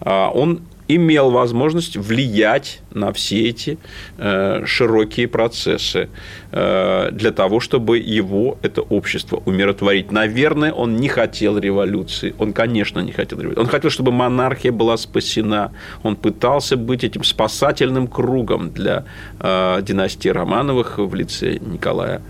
А 0.00 0.30
он 0.30 0.62
имел 0.96 1.30
возможность 1.30 1.96
влиять 1.96 2.80
на 2.92 3.12
все 3.12 3.48
эти 3.48 3.78
э, 4.18 4.62
широкие 4.66 5.28
процессы 5.28 6.08
э, 6.52 7.08
для 7.12 7.30
того, 7.30 7.60
чтобы 7.60 7.98
его, 7.98 8.58
это 8.62 8.82
общество, 8.82 9.42
умиротворить. 9.44 10.12
Наверное, 10.12 10.72
он 10.72 10.96
не 10.96 11.08
хотел 11.08 11.58
революции. 11.58 12.34
Он, 12.38 12.52
конечно, 12.52 13.00
не 13.00 13.12
хотел 13.12 13.38
революции. 13.38 13.60
Он 13.60 13.68
хотел, 13.68 13.90
чтобы 13.90 14.12
монархия 14.12 14.72
была 14.72 14.96
спасена. 14.96 15.72
Он 16.02 16.16
пытался 16.16 16.76
быть 16.76 17.04
этим 17.04 17.24
спасательным 17.24 18.06
кругом 18.06 18.70
для 18.70 19.04
э, 19.38 19.82
династии 19.82 20.28
Романовых 20.28 20.98
в 20.98 21.14
лице 21.14 21.58
Николая 21.60 22.20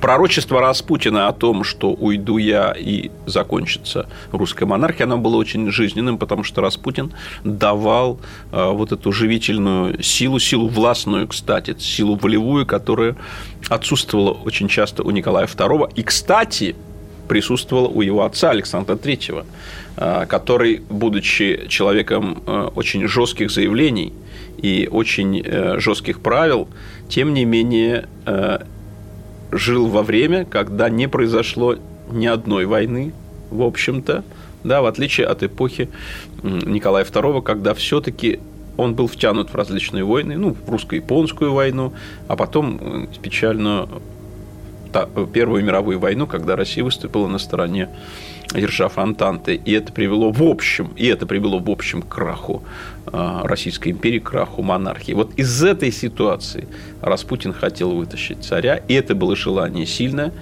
Пророчество 0.00 0.60
Распутина 0.60 1.28
о 1.28 1.32
том, 1.32 1.64
что 1.64 1.92
уйду 1.92 2.38
я 2.38 2.74
и 2.76 3.10
закончится 3.26 4.08
русская 4.32 4.66
монархия, 4.66 5.06
оно 5.06 5.18
было 5.18 5.36
очень 5.36 5.70
жизненным, 5.70 6.18
потому 6.18 6.44
что 6.44 6.60
Распутин 6.60 7.12
давал 7.44 8.18
э, 8.52 8.70
вот 8.70 8.92
эту 8.92 9.12
живительную 9.12 10.02
силу, 10.02 10.38
силу 10.38 10.68
властную, 10.68 11.28
кстати, 11.28 11.76
силу 11.78 12.16
волевую, 12.16 12.66
которая 12.66 13.16
отсутствовала 13.68 14.32
очень 14.32 14.68
часто 14.68 15.02
у 15.02 15.10
Николая 15.10 15.46
II. 15.46 15.92
И, 15.94 16.02
кстати, 16.02 16.74
присутствовала 17.28 17.88
у 17.88 18.02
его 18.02 18.24
отца 18.24 18.50
Александра 18.50 18.94
III, 18.94 19.44
э, 19.96 20.26
который, 20.26 20.82
будучи 20.88 21.66
человеком 21.68 22.42
э, 22.46 22.70
очень 22.74 23.06
жестких 23.06 23.50
заявлений 23.50 24.12
и 24.58 24.88
очень 24.90 25.44
жестких 25.78 26.20
правил, 26.20 26.66
тем 27.10 27.34
не 27.34 27.44
менее 27.44 28.08
жил 29.52 29.88
во 29.88 30.02
время, 30.02 30.44
когда 30.44 30.88
не 30.88 31.08
произошло 31.08 31.76
ни 32.10 32.26
одной 32.26 32.66
войны, 32.66 33.12
в 33.50 33.62
общем-то, 33.62 34.24
да, 34.64 34.82
в 34.82 34.86
отличие 34.86 35.26
от 35.26 35.42
эпохи 35.42 35.88
Николая 36.42 37.04
II, 37.04 37.42
когда 37.42 37.74
все-таки 37.74 38.40
он 38.76 38.94
был 38.94 39.06
втянут 39.06 39.50
в 39.50 39.54
различные 39.54 40.04
войны, 40.04 40.36
ну, 40.36 40.54
в 40.54 40.68
русско-японскую 40.68 41.52
войну, 41.52 41.92
а 42.28 42.36
потом 42.36 43.08
печальную 43.22 43.88
Первую 45.32 45.64
мировую 45.64 45.98
войну, 45.98 46.26
когда 46.26 46.56
Россия 46.56 46.82
выступила 46.82 47.26
на 47.26 47.38
стороне 47.38 47.88
держав 48.54 48.98
Антанты. 48.98 49.60
И 49.64 49.72
это 49.72 49.92
привело 49.92 50.30
в 50.30 50.42
общем, 50.42 50.92
и 50.96 51.06
это 51.06 51.26
привело 51.26 51.58
в 51.58 51.70
общем 51.70 52.02
к 52.02 52.08
краху 52.08 52.62
а, 53.06 53.46
Российской 53.46 53.90
империи, 53.90 54.18
к 54.18 54.30
краху 54.30 54.62
монархии. 54.62 55.12
Вот 55.12 55.34
из 55.36 55.62
этой 55.62 55.92
ситуации 55.92 56.68
Распутин 57.00 57.52
хотел 57.52 57.90
вытащить 57.90 58.44
царя, 58.44 58.76
и 58.88 58.94
это 58.94 59.14
было 59.14 59.36
желание 59.36 59.86
сильное. 59.86 60.32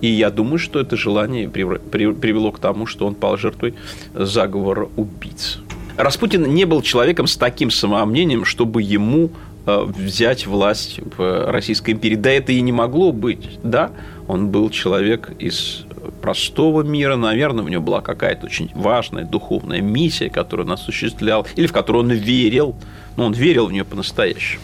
И 0.00 0.08
я 0.08 0.30
думаю, 0.30 0.58
что 0.58 0.80
это 0.80 0.96
желание 0.96 1.48
привело 1.48 2.52
к 2.52 2.58
тому, 2.58 2.84
что 2.84 3.06
он 3.06 3.14
пал 3.14 3.38
жертвой 3.38 3.74
заговора 4.12 4.88
убийц. 4.96 5.60
Распутин 5.96 6.52
не 6.52 6.64
был 6.64 6.82
человеком 6.82 7.26
с 7.26 7.36
таким 7.36 7.70
самомнением, 7.70 8.44
чтобы 8.44 8.82
ему 8.82 9.30
а, 9.66 9.84
взять 9.84 10.46
власть 10.46 11.00
в 11.16 11.50
Российской 11.50 11.92
империи. 11.92 12.16
Да 12.16 12.30
это 12.30 12.52
и 12.52 12.60
не 12.60 12.72
могло 12.72 13.12
быть. 13.12 13.58
Да, 13.62 13.92
он 14.26 14.48
был 14.48 14.70
человек 14.70 15.30
из 15.38 15.86
простого 16.24 16.80
мира, 16.80 17.16
наверное, 17.16 17.62
у 17.62 17.68
него 17.68 17.82
была 17.82 18.00
какая-то 18.00 18.46
очень 18.46 18.70
важная 18.74 19.26
духовная 19.26 19.82
миссия, 19.82 20.30
которую 20.30 20.66
он 20.66 20.72
осуществлял, 20.72 21.46
или 21.54 21.66
в 21.66 21.72
которую 21.72 22.04
он 22.04 22.12
верил, 22.12 22.76
но 23.18 23.26
он 23.26 23.34
верил 23.34 23.66
в 23.66 23.72
нее 23.72 23.84
по-настоящему. 23.84 24.62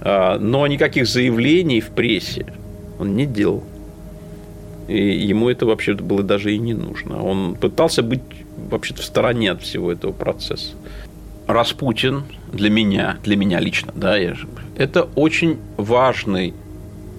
А, 0.00 0.38
но 0.38 0.66
никаких 0.66 1.06
заявлений 1.06 1.82
в 1.82 1.90
прессе 1.90 2.46
он 2.98 3.16
не 3.16 3.26
делал. 3.26 3.64
И 4.88 5.26
ему 5.26 5.50
это 5.50 5.66
вообще 5.66 5.92
было 5.92 6.22
даже 6.22 6.54
и 6.54 6.58
не 6.58 6.72
нужно. 6.72 7.22
Он 7.22 7.54
пытался 7.54 8.02
быть 8.02 8.22
вообще-то 8.70 9.02
в 9.02 9.04
стороне 9.04 9.50
от 9.50 9.60
всего 9.60 9.92
этого 9.92 10.12
процесса. 10.12 10.72
Распутин 11.46 12.22
для 12.50 12.70
меня, 12.70 13.18
для 13.22 13.36
меня 13.36 13.60
лично, 13.60 13.92
да, 13.94 14.16
я 14.16 14.34
это 14.78 15.06
очень 15.16 15.58
важный 15.76 16.54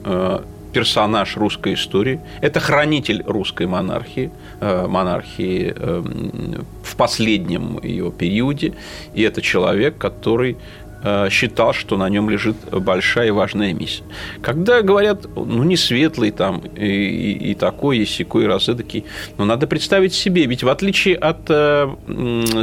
э, 0.05 0.39
персонаж 0.73 1.37
русской 1.37 1.73
истории. 1.73 2.19
Это 2.41 2.59
хранитель 2.59 3.23
русской 3.25 3.67
монархии, 3.67 4.31
э, 4.59 4.87
монархии 4.87 5.73
эм, 5.75 6.65
в 6.83 6.95
последнем 6.95 7.79
ее 7.83 8.11
периоде. 8.11 8.73
И 9.13 9.21
это 9.21 9.41
человек, 9.41 9.97
который 9.97 10.57
э, 11.03 11.29
считал, 11.29 11.73
что 11.73 11.97
на 11.97 12.09
нем 12.09 12.29
лежит 12.29 12.55
большая 12.71 13.27
и 13.27 13.31
важная 13.31 13.73
миссия. 13.73 14.03
Когда 14.41 14.81
говорят, 14.81 15.25
ну, 15.35 15.63
не 15.63 15.77
светлый 15.77 16.31
там, 16.31 16.61
и, 16.75 16.85
и, 16.85 17.51
и 17.51 17.55
такой, 17.55 17.99
и 17.99 18.05
сякой, 18.05 18.43
и 18.43 18.47
разыдакий, 18.47 19.05
но 19.37 19.45
надо 19.45 19.67
представить 19.67 20.13
себе, 20.13 20.45
ведь 20.45 20.63
в 20.63 20.69
отличие 20.69 21.15
от 21.15 21.49
э, 21.49 21.89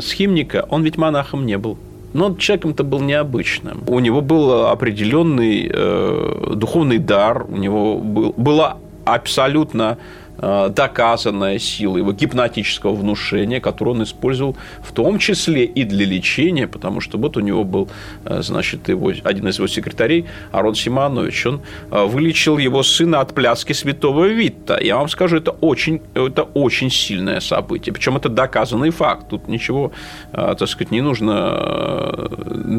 схимника, 0.03 0.67
он 0.69 0.85
ведь 0.85 0.97
монахом 0.97 1.47
не 1.47 1.59
был. 1.59 1.79
Но 2.17 2.35
человеком-то 2.35 2.83
был 2.83 3.01
необычным. 3.01 3.85
У 3.87 4.01
него 4.01 4.23
был 4.23 4.69
определенный 4.69 5.71
э, 5.71 6.53
духовный 6.57 6.97
дар, 6.99 7.45
у 7.47 7.57
него 7.57 7.99
был, 7.99 8.33
была 8.39 8.79
абсолютно 9.05 9.99
доказанная 10.39 11.59
сила 11.59 11.97
его 11.99 12.13
гипнотического 12.13 12.95
внушения, 12.95 13.61
которую 13.61 13.97
он 13.97 14.03
использовал 14.03 14.57
в 14.83 14.93
том 14.93 15.19
числе 15.19 15.65
и 15.65 15.85
для 15.85 16.05
лечения, 16.07 16.67
потому 16.67 17.01
что 17.01 17.19
вот 17.19 17.37
у 17.37 17.41
него 17.41 17.65
был, 17.65 17.89
э, 18.25 18.43
значит, 18.43 18.89
его, 18.89 19.13
один 19.25 19.49
из 19.49 19.57
его 19.59 19.67
секретарей, 19.67 20.27
Арон 20.53 20.75
Симанович, 20.75 21.47
он 21.47 21.61
э, 21.91 22.05
вылечил 22.05 22.59
его 22.59 22.83
сына 22.83 23.21
от 23.21 23.35
пляски 23.35 23.73
святого 23.73 24.27
Витта. 24.27 24.79
Я 24.83 24.97
вам 24.97 25.09
скажу, 25.09 25.37
это 25.37 25.53
очень, 25.53 26.01
это 26.15 26.43
очень 26.43 26.91
сильное 26.91 27.41
событие. 27.41 27.93
Причем 27.93 28.17
это 28.17 28.29
доказанный 28.29 28.91
факт. 28.91 29.29
Тут 29.29 29.49
ничего, 29.49 29.93
так 30.33 30.69
сказать, 30.69 30.91
не 30.91 31.01
нужно 31.01 32.29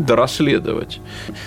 дорасследовать. 0.06 1.00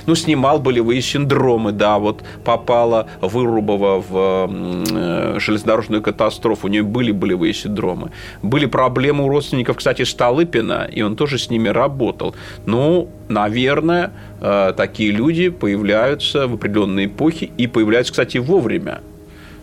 Ну, 0.07 0.15
снимал 0.15 0.59
болевые 0.61 1.03
синдромы, 1.03 1.73
да, 1.73 1.99
вот 1.99 2.23
попала 2.45 3.07
Вырубова 3.21 4.05
в 4.09 5.41
железнодорожную 5.41 6.00
автомобильную 6.01 6.03
катастрофу, 6.03 6.67
у 6.67 6.71
нее 6.71 6.83
были 6.83 7.13
болевые 7.13 7.55
синдромы. 7.55 8.11
Были 8.43 8.67
проблемы 8.67 9.25
у 9.25 9.29
родственников, 9.29 9.77
кстати, 9.77 10.05
Столыпина, 10.05 10.89
и 10.91 11.03
он 11.03 11.17
тоже 11.17 11.39
с 11.39 11.51
ними 11.51 11.69
работал. 11.69 12.35
Ну, 12.67 13.09
наверное, 13.29 14.11
э, 14.41 14.73
такие 14.77 15.13
люди 15.13 15.51
появляются 15.51 16.47
в 16.47 16.55
определенные 16.55 17.07
эпохи 17.07 17.51
и 17.59 17.67
появляются, 17.67 18.13
кстати, 18.13 18.39
вовремя. 18.39 19.01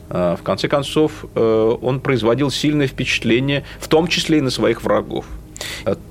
Э, 0.10 0.36
в 0.40 0.44
конце 0.44 0.68
концов, 0.68 1.26
э, 1.36 1.78
он 1.82 2.00
производил 2.00 2.52
сильное 2.52 2.88
впечатление, 2.88 3.64
в 3.80 3.88
том 3.88 4.08
числе 4.08 4.38
и 4.38 4.42
на 4.42 4.50
своих 4.50 4.84
врагов. 4.84 5.26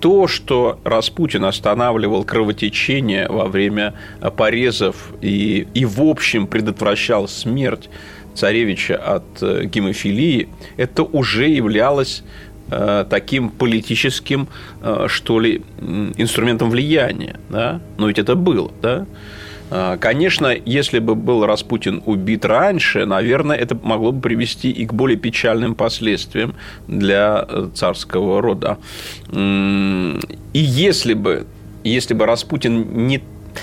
То, 0.01 0.27
что 0.27 0.81
Распутин 0.85 1.45
останавливал 1.45 2.25
кровотечение 2.25 3.29
во 3.29 3.45
время 3.45 3.93
порезов 4.37 4.97
и, 5.23 5.69
и 5.73 5.85
в 5.85 6.01
общем 6.01 6.47
предотвращал 6.49 7.29
смерть 7.29 7.89
царевича 8.37 8.97
от 8.97 9.43
э, 9.43 9.65
гемофилии, 9.65 10.49
это 10.77 11.03
уже 11.03 11.49
являлось 11.49 12.23
э, 12.71 13.05
таким 13.09 13.51
политическим, 13.51 14.49
э, 14.83 15.07
что 15.09 15.41
ли, 15.41 15.63
инструментом 16.17 16.71
влияния. 16.71 17.41
Да? 17.49 17.81
Но 17.99 18.09
ведь 18.09 18.19
это 18.19 18.35
было. 18.35 18.71
Да? 18.83 19.07
Конечно, 19.99 20.57
если 20.65 21.01
бы 21.01 21.17
был 21.17 21.45
Распутин 21.45 22.01
убит 22.07 22.45
раньше, 22.45 23.05
наверное, 23.05 23.57
это 23.57 23.75
могло 23.75 24.13
бы 24.13 24.21
привести 24.21 24.71
и 24.71 24.87
к 24.87 24.95
более 24.95 25.19
печальным 25.19 25.75
последствиям 25.75 26.55
для 26.87 27.45
царского 27.75 28.41
рода. 28.41 28.79
И 29.33 30.21
если 30.53 31.15
бы, 31.15 31.49
если 31.83 32.15
бы 32.15 32.27
Распутин 32.27 33.09
не 33.09 33.21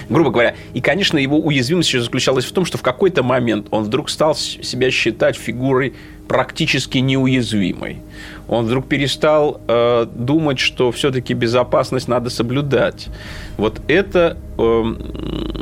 грубо 0.10 0.32
говоря. 0.32 0.56
И, 0.74 0.82
конечно, 0.82 1.18
его 1.18 1.40
уязвимость 1.40 1.90
еще 1.90 2.02
заключалась 2.02 2.46
в 2.46 2.52
том, 2.52 2.66
что 2.66 2.78
в 2.78 2.82
какой-то 2.82 3.24
момент 3.24 3.68
он 3.72 3.84
вдруг 3.84 4.10
стал 4.10 4.36
себя 4.36 4.92
считать 4.92 5.36
фигурой 5.36 5.94
практически 6.28 7.00
неуязвимой. 7.00 7.98
Он 8.48 8.66
вдруг 8.66 8.88
перестал 8.88 9.62
э, 9.68 10.06
думать, 10.14 10.60
что 10.60 10.92
все-таки 10.92 11.34
безопасность 11.34 12.08
надо 12.08 12.30
соблюдать. 12.30 13.08
Вот 13.58 13.82
это, 13.88 14.38
э, 14.58 14.84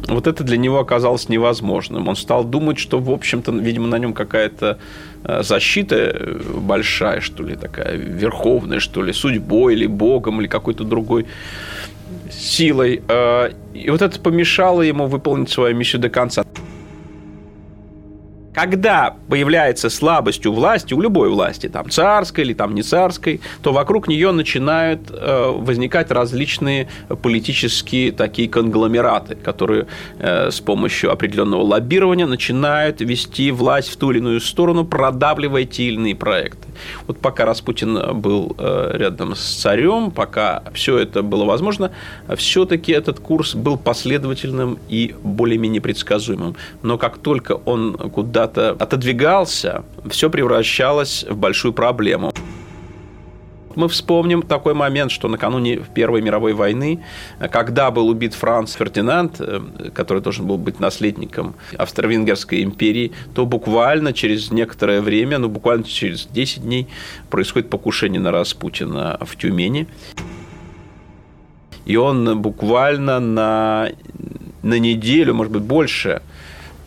вот 0.08 0.28
это 0.28 0.44
для 0.44 0.58
него 0.58 0.80
оказалось 0.80 1.30
невозможным. 1.30 2.08
Он 2.08 2.16
стал 2.16 2.44
думать, 2.44 2.80
что, 2.80 3.00
в 3.00 3.12
общем-то, 3.12 3.52
видимо, 3.52 3.88
на 3.88 3.98
нем 3.98 4.14
какая-то 4.14 4.78
э, 5.24 5.44
защита 5.44 5.96
э, 5.96 6.42
большая, 6.58 7.22
что 7.22 7.44
ли, 7.44 7.56
такая 7.56 7.96
верховная, 7.96 8.80
что 8.80 9.04
ли, 9.04 9.14
судьбой 9.14 9.74
или 9.74 9.88
Богом 9.88 10.42
или 10.42 10.48
какой-то 10.48 10.84
другой 10.84 11.26
силой. 12.32 13.02
Э, 13.08 13.52
и 13.74 13.90
вот 13.90 14.02
это 14.02 14.20
помешало 14.20 14.82
ему 14.82 15.08
выполнить 15.08 15.50
свою 15.50 15.76
миссию 15.76 16.02
до 16.02 16.10
конца. 16.10 16.44
Когда 18.54 19.16
появляется 19.30 19.90
слабость 19.90 20.46
у 20.46 20.52
власти, 20.52 20.94
у 20.94 21.00
любой 21.00 21.30
власти, 21.30 21.70
там 21.70 21.90
царской 21.90 22.44
или 22.44 22.54
там 22.54 22.76
не 22.76 22.84
царской, 22.84 23.40
то 23.64 23.72
вокруг 23.72 24.10
нее 24.10 24.32
начинают 24.32 25.10
э, 25.10 25.52
возникать 25.56 26.12
различные 26.12 26.90
политические 27.22 28.12
такие 28.12 28.50
конгломераты, 28.50 29.36
которые 29.36 29.88
э, 30.20 30.52
с 30.52 30.60
помощью 30.60 31.12
определенного 31.12 31.62
лоббирования 31.62 32.28
начинают 32.28 33.00
вести 33.00 33.52
власть 33.52 33.90
в 33.90 33.96
ту 33.96 34.12
или 34.12 34.18
иную 34.18 34.42
сторону, 34.42 34.84
продавливая 34.84 35.64
те 35.64 35.84
или 35.84 35.96
иные 35.96 36.16
проекты. 36.16 36.68
Вот 37.08 37.20
пока 37.20 37.46
Распутин 37.46 38.20
был 38.20 38.54
э, 38.58 38.92
рядом 38.96 39.36
с 39.36 39.62
царем, 39.62 40.12
пока 40.12 40.64
все 40.74 40.98
это 40.98 41.22
было 41.22 41.46
возможно, 41.46 41.92
все-таки 42.36 42.92
этот 42.92 43.22
курс 43.22 43.56
был 43.56 43.78
последовательным 43.78 44.78
и 44.90 45.16
более-менее 45.24 45.82
предсказуемым. 45.82 46.58
Но 46.84 46.98
как 46.98 47.18
только 47.18 47.54
он 47.54 47.96
куда-то 48.52 48.84
отодвигался, 48.84 49.84
все 50.10 50.30
превращалось 50.30 51.26
в 51.28 51.36
большую 51.38 51.74
проблему. 51.74 52.32
Мы 53.74 53.88
вспомним 53.88 54.42
такой 54.42 54.74
момент, 54.74 55.12
что 55.12 55.30
накануне 55.30 55.78
Первой 55.96 56.22
мировой 56.22 56.52
войны, 56.52 57.00
когда 57.52 57.90
был 57.90 58.10
убит 58.10 58.34
Франц 58.34 58.74
Фердинанд, 58.74 59.40
э, 59.40 59.62
который 59.94 60.22
должен 60.22 60.46
был 60.46 60.58
быть 60.58 60.82
наследником 60.82 61.56
Австро-Венгерской 61.78 62.64
империи, 62.64 63.14
то 63.34 63.46
буквально 63.46 64.12
через 64.12 64.52
некоторое 64.52 65.00
время, 65.00 65.38
ну 65.38 65.48
буквально 65.48 65.86
через 65.86 66.26
10 66.26 66.64
дней, 66.64 66.88
происходит 67.30 67.70
покушение 67.70 68.20
на 68.20 68.32
Распутина 68.32 69.18
в 69.22 69.38
Тюмени. 69.38 69.88
И 71.86 71.96
он 71.96 72.42
буквально 72.42 73.22
на, 73.22 73.90
на 74.64 74.80
неделю, 74.80 75.34
может 75.34 75.54
быть, 75.54 75.64
больше, 75.64 76.22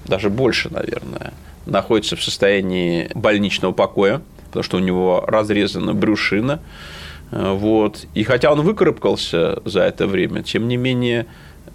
даже 0.04 0.28
больше, 0.28 0.68
наверное, 0.70 1.32
находится 1.66 2.16
в 2.16 2.22
состоянии 2.22 3.10
больничного 3.14 3.72
покоя– 3.72 4.22
потому 4.54 4.62
что 4.62 4.76
у 4.76 4.80
него 4.80 5.24
разрезана 5.26 5.94
брюшина. 5.94 6.60
Э, 7.32 7.54
вот. 7.54 8.06
И 8.14 8.22
хотя 8.22 8.52
он 8.52 8.60
выкарабкался 8.60 9.60
за 9.64 9.80
это 9.80 10.06
время, 10.06 10.44
тем 10.44 10.68
не 10.68 10.76
менее, 10.76 11.26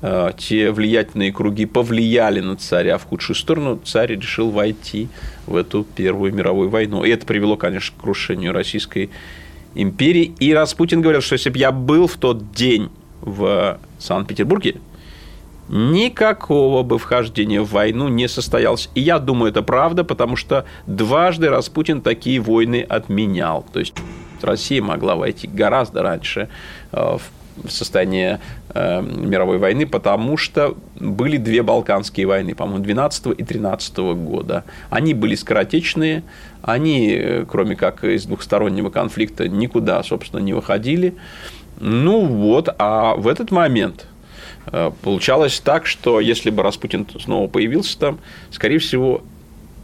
э, 0.02 0.32
те 0.38 0.71
влиятельные 0.71 1.34
круги 1.34 1.65
повлияли 1.65 2.39
на 2.39 2.56
царя 2.56 2.97
в 2.97 3.04
худшую 3.04 3.36
сторону, 3.36 3.82
царь 3.84 4.13
решил 4.13 4.49
войти 4.49 5.10
в 5.45 5.58
эту 5.58 5.84
Первую 5.84 6.34
мировую 6.34 6.69
войну. 6.69 7.04
И 7.04 7.10
это 7.10 7.25
привело, 7.25 7.58
конечно, 7.58 7.93
к 7.97 8.02
крушению 8.02 8.54
Российской 8.54 9.10
империи. 9.75 10.34
И 10.39 10.54
Распутин 10.54 11.02
говорил, 11.02 11.19
что 11.19 11.34
если 11.34 11.49
бы 11.49 11.58
я 11.58 11.73
был 11.73 12.08
в 12.08 12.15
тот 12.15 12.54
день 12.54 12.89
в 13.19 13.78
Санкт-Петербурге, 13.97 14.75
никакого 15.69 16.84
бы 16.84 16.97
вхождения 16.97 17.62
в 17.62 17.71
войну 17.71 18.08
не 18.08 18.27
состоялось. 18.27 18.89
И 18.95 19.01
я 19.01 19.19
думаю, 19.19 19.51
это 19.51 19.62
правда, 19.62 20.03
потому 20.03 20.36
что 20.36 20.65
дважды 20.88 21.49
Распутин 21.49 22.01
такие 22.01 22.39
войны 22.39 22.86
отменял. 22.88 23.65
То 23.71 23.79
есть 23.79 23.93
Россия 24.41 24.82
могла 24.82 25.15
войти 25.15 25.47
гораздо 25.47 26.01
раньше 26.01 26.49
э, 26.91 27.17
в 27.63 27.71
состояние 27.71 28.39
э, 28.69 29.01
мировой 29.01 29.58
войны, 29.58 29.86
потому 29.86 30.38
что 30.38 30.75
были 30.99 31.38
две 31.38 31.62
Балканские 31.62 32.25
войны, 32.25 32.55
по-моему, 32.55 32.84
12 32.84 33.27
и 33.38 33.43
13 33.43 33.97
года. 33.97 34.63
Они 34.89 35.13
были 35.13 35.36
скоротечные, 35.36 36.23
они, 36.62 37.12
э, 37.12 37.45
кроме 37.47 37.75
как 37.75 38.03
из 38.03 38.25
двухстороннего 38.25 38.89
конфликта, 38.89 39.47
никуда, 39.47 40.01
собственно, 40.03 40.39
не 40.39 40.53
выходили. 40.53 41.15
Ну 41.79 42.25
вот, 42.25 42.73
а 42.77 43.15
в 43.15 43.27
этот 43.27 43.51
момент 43.51 44.08
получалось 45.01 45.60
так, 45.60 45.86
что 45.86 46.19
если 46.19 46.49
бы 46.49 46.63
Распутин 46.63 47.08
снова 47.19 47.47
появился 47.47 47.97
там, 47.99 48.19
скорее 48.51 48.79
всего, 48.79 49.23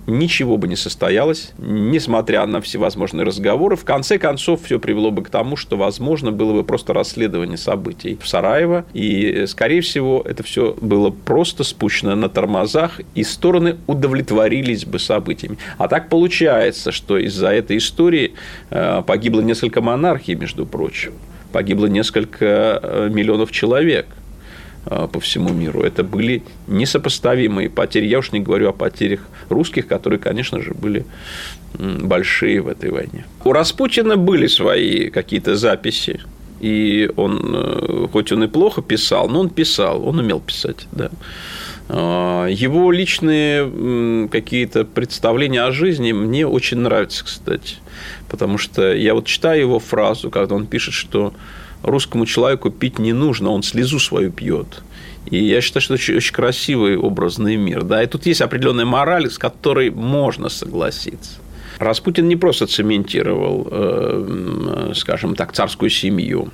ничего 0.08 0.58
бы 0.58 0.68
не 0.68 0.76
состоялось, 0.76 1.52
несмотря 1.58 2.46
на 2.46 2.62
всевозможные 2.62 3.26
разговоры. 3.26 3.76
В 3.76 3.86
конце 3.86 4.18
концов, 4.18 4.64
все 4.64 4.80
привело 4.80 5.12
бы 5.12 5.24
к 5.24 5.30
тому, 5.30 5.56
что, 5.56 5.78
возможно, 5.78 6.32
было 6.32 6.54
бы 6.54 6.64
просто 6.64 6.94
расследование 6.94 7.58
событий 7.58 8.18
в 8.22 8.28
Сараево, 8.28 8.86
и, 8.94 9.46
скорее 9.48 9.82
всего, 9.82 10.22
это 10.26 10.44
все 10.44 10.76
было 10.80 11.10
просто 11.10 11.64
спущено 11.64 12.16
на 12.16 12.30
тормозах, 12.30 13.02
и 13.14 13.24
стороны 13.24 13.78
удовлетворились 13.88 14.86
бы 14.86 15.00
событиями. 15.00 15.58
А 15.78 15.88
так 15.88 16.10
получается, 16.10 16.92
что 16.92 17.18
из-за 17.18 17.50
этой 17.50 17.78
истории 17.78 18.34
э, 18.70 19.02
погибло 19.06 19.42
несколько 19.42 19.82
монархий, 19.82 20.36
между 20.36 20.66
прочим, 20.66 21.14
погибло 21.52 21.88
несколько 21.88 22.80
э, 22.82 23.10
миллионов 23.12 23.52
человек– 23.52 24.08
Э, 24.18 24.25
по 24.86 25.20
всему 25.20 25.50
миру. 25.50 25.82
Это 25.82 26.04
были 26.04 26.44
несопоставимые 26.68 27.70
потери. 27.70 28.06
Я 28.06 28.20
уж 28.20 28.32
не 28.32 28.40
говорю 28.40 28.70
о 28.70 28.74
потерях 28.74 29.22
русских, 29.50 29.88
которые, 29.88 30.20
конечно 30.20 30.62
же, 30.62 30.74
были 30.74 31.06
большие 31.78 32.62
в 32.62 32.68
этой 32.68 32.92
войне. 32.92 33.26
У 33.44 33.52
Распутина 33.52 34.18
были 34.18 34.48
свои 34.48 35.10
какие-то 35.10 35.56
записи, 35.56 36.22
и 36.62 37.10
он, 37.16 37.42
э, 37.54 38.08
хоть 38.12 38.32
он 38.32 38.44
и 38.44 38.48
плохо 38.48 38.82
писал, 38.82 39.28
но 39.30 39.42
он 39.42 39.50
писал, 39.50 40.08
он 40.08 40.20
умел 40.20 40.40
писать, 40.40 40.88
да. 40.92 41.10
Э, 41.90 42.48
его 42.50 42.92
личные 42.92 44.28
какие-то 44.30 44.86
представления 44.86 45.64
о 45.64 45.72
жизни 45.72 46.12
мне 46.12 46.48
очень 46.48 46.78
нравятся, 46.78 47.26
кстати, 47.26 47.76
потому 48.30 48.58
что 48.58 48.94
я 48.94 49.14
вот 49.14 49.26
читаю 49.26 49.62
его 49.62 49.80
фразу, 49.80 50.32
когда 50.32 50.56
он 50.56 50.66
пишет, 50.66 50.94
что 50.94 51.34
русскому 51.86 52.26
человеку 52.26 52.70
пить 52.70 53.00
не 53.00 53.14
нужно, 53.14 53.52
он 53.52 53.64
слезу 53.64 54.00
свою 54.00 54.32
пьет. 54.32 54.84
И 55.26 55.44
я 55.44 55.62
считаю, 55.62 55.82
что 55.82 55.96
это 55.96 56.16
очень, 56.16 56.34
красивый 56.34 56.98
образный 56.98 57.56
мир. 57.56 57.84
Да? 57.84 58.04
И 58.04 58.08
тут 58.08 58.26
есть 58.26 58.42
определенная 58.42 58.86
мораль, 58.86 59.30
с 59.30 59.38
которой 59.38 59.90
можно 59.90 60.50
согласиться. 60.50 61.40
Распутин 61.80 62.28
не 62.28 62.36
просто 62.36 62.68
цементировал, 62.68 63.68
э, 63.70 64.92
скажем 64.96 65.36
так, 65.36 65.54
царскую 65.54 65.90
семью. 65.90 66.50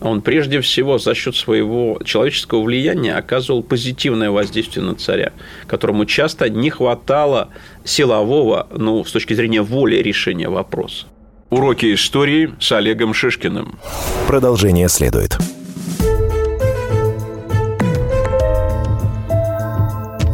Он 0.00 0.20
прежде 0.20 0.60
всего 0.60 0.98
за 0.98 1.14
счет 1.14 1.36
своего 1.36 2.00
человеческого 2.04 2.62
влияния 2.62 3.14
оказывал 3.14 3.62
позитивное 3.62 4.30
воздействие 4.30 4.84
на 4.84 4.94
царя, 4.94 5.32
которому 5.66 6.06
часто 6.06 6.48
не 6.48 6.70
хватало 6.70 7.50
силового, 7.84 8.66
ну, 8.76 9.04
с 9.04 9.12
точки 9.12 9.34
зрения 9.34 9.62
воли 9.62 9.96
решения 9.96 10.48
вопроса. 10.48 11.06
Уроки 11.52 11.92
истории 11.92 12.54
с 12.58 12.72
Олегом 12.72 13.12
Шишкиным. 13.12 13.78
Продолжение 14.26 14.88
следует. 14.88 15.36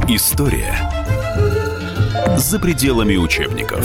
История 0.06 0.78
за 2.36 2.60
пределами 2.60 3.16
учебников. 3.16 3.84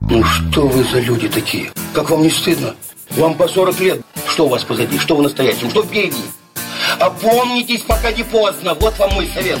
Ну 0.00 0.24
что 0.24 0.68
вы 0.68 0.84
за 0.84 1.00
люди 1.00 1.28
такие? 1.28 1.70
Как 1.92 2.08
вам 2.08 2.22
не 2.22 2.30
стыдно? 2.30 2.74
Вам 3.10 3.34
по 3.34 3.46
40 3.46 3.80
лет. 3.80 4.00
Что 4.26 4.46
у 4.46 4.48
вас 4.48 4.64
позади? 4.64 4.98
Что 4.98 5.16
в 5.16 5.20
настоящем? 5.20 5.68
Что 5.68 5.82
впереди? 5.82 6.16
Опомнитесь, 6.98 7.82
пока 7.82 8.10
не 8.10 8.22
поздно. 8.22 8.72
Вот 8.72 8.98
вам 8.98 9.12
мой 9.12 9.28
совет. 9.34 9.60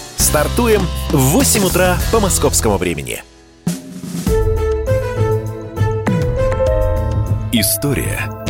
Стартуем 0.31 0.83
в 1.09 1.33
8 1.33 1.65
утра 1.65 1.97
по 2.09 2.21
московскому 2.21 2.77
времени. 2.77 3.21
История 7.51 8.45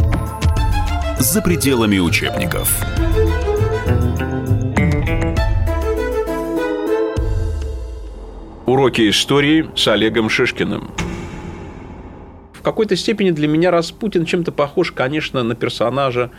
за 1.18 1.42
пределами 1.42 1.98
учебников. 1.98 2.72
Уроки 8.68 9.10
истории 9.10 9.68
с 9.76 9.88
Олегом 9.88 10.30
Шишкиным. 10.30 10.92
В 12.54 12.62
какой-то 12.62 12.96
степени 12.96 13.32
для 13.32 13.48
меня 13.48 13.72
Распутин 13.72 14.26
чем-то 14.26 14.52
похож, 14.52 14.92
конечно, 14.92 15.42
на 15.42 15.56
персонажа 15.56 16.30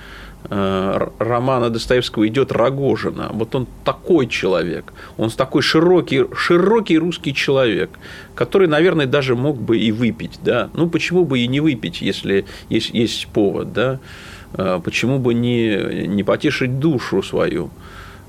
романа 0.49 1.71
Достоевского 1.71 2.27
идет 2.27 2.53
Рогожина. 2.53 3.31
Вот 3.33 3.55
он 3.55 3.67
такой 3.85 4.27
человек, 4.27 4.93
он 5.17 5.31
такой 5.31 5.63
широкий, 5.63 6.25
широкий 6.35 6.99
русский 6.99 7.35
человек, 7.35 7.91
который, 8.35 8.69
наверное, 8.69 9.07
даже 9.07 9.37
мог 9.37 9.59
бы 9.59 9.79
и 9.79 9.93
выпить, 9.93 10.41
да. 10.45 10.69
Ну 10.75 10.89
почему 10.91 11.25
бы 11.25 11.39
и 11.39 11.47
не 11.47 11.61
выпить, 11.61 12.03
если 12.03 12.45
есть, 12.69 12.91
есть 12.91 13.29
повод, 13.29 13.73
да? 13.73 14.01
Э, 14.55 14.81
почему 14.85 15.19
бы 15.19 15.35
не, 15.35 16.07
не 16.07 16.25
потешить 16.25 16.79
душу 16.79 17.23
свою? 17.23 17.71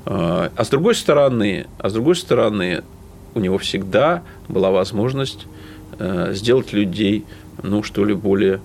Э, 0.05 0.49
а 0.55 0.63
с 0.63 0.69
другой 0.69 0.95
стороны, 0.95 1.65
а 1.79 1.89
с 1.89 1.93
другой 1.93 2.15
стороны, 2.15 2.83
у 3.35 3.39
него 3.39 3.57
всегда 3.57 4.21
была 4.47 4.71
возможность 4.71 5.47
сделать 6.31 6.73
людей, 6.73 7.23
ну, 7.61 7.83
что 7.83 8.03
ли, 8.03 8.15
более 8.15 8.61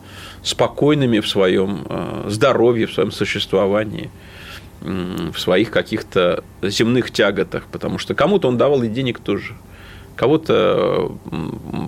спокойными 0.48 1.20
в 1.20 1.28
своем 1.28 1.84
здоровье, 2.26 2.86
в 2.86 2.92
своем 2.92 3.12
существовании 3.12 4.10
в 4.80 5.36
своих 5.36 5.70
каких-то 5.70 6.44
земных 6.62 7.10
тяготах, 7.10 7.64
потому 7.64 7.98
что 7.98 8.14
кому-то 8.14 8.48
он 8.48 8.56
давал 8.56 8.82
и 8.82 8.88
денег 8.88 9.18
тоже, 9.18 9.54
кого-то 10.16 11.12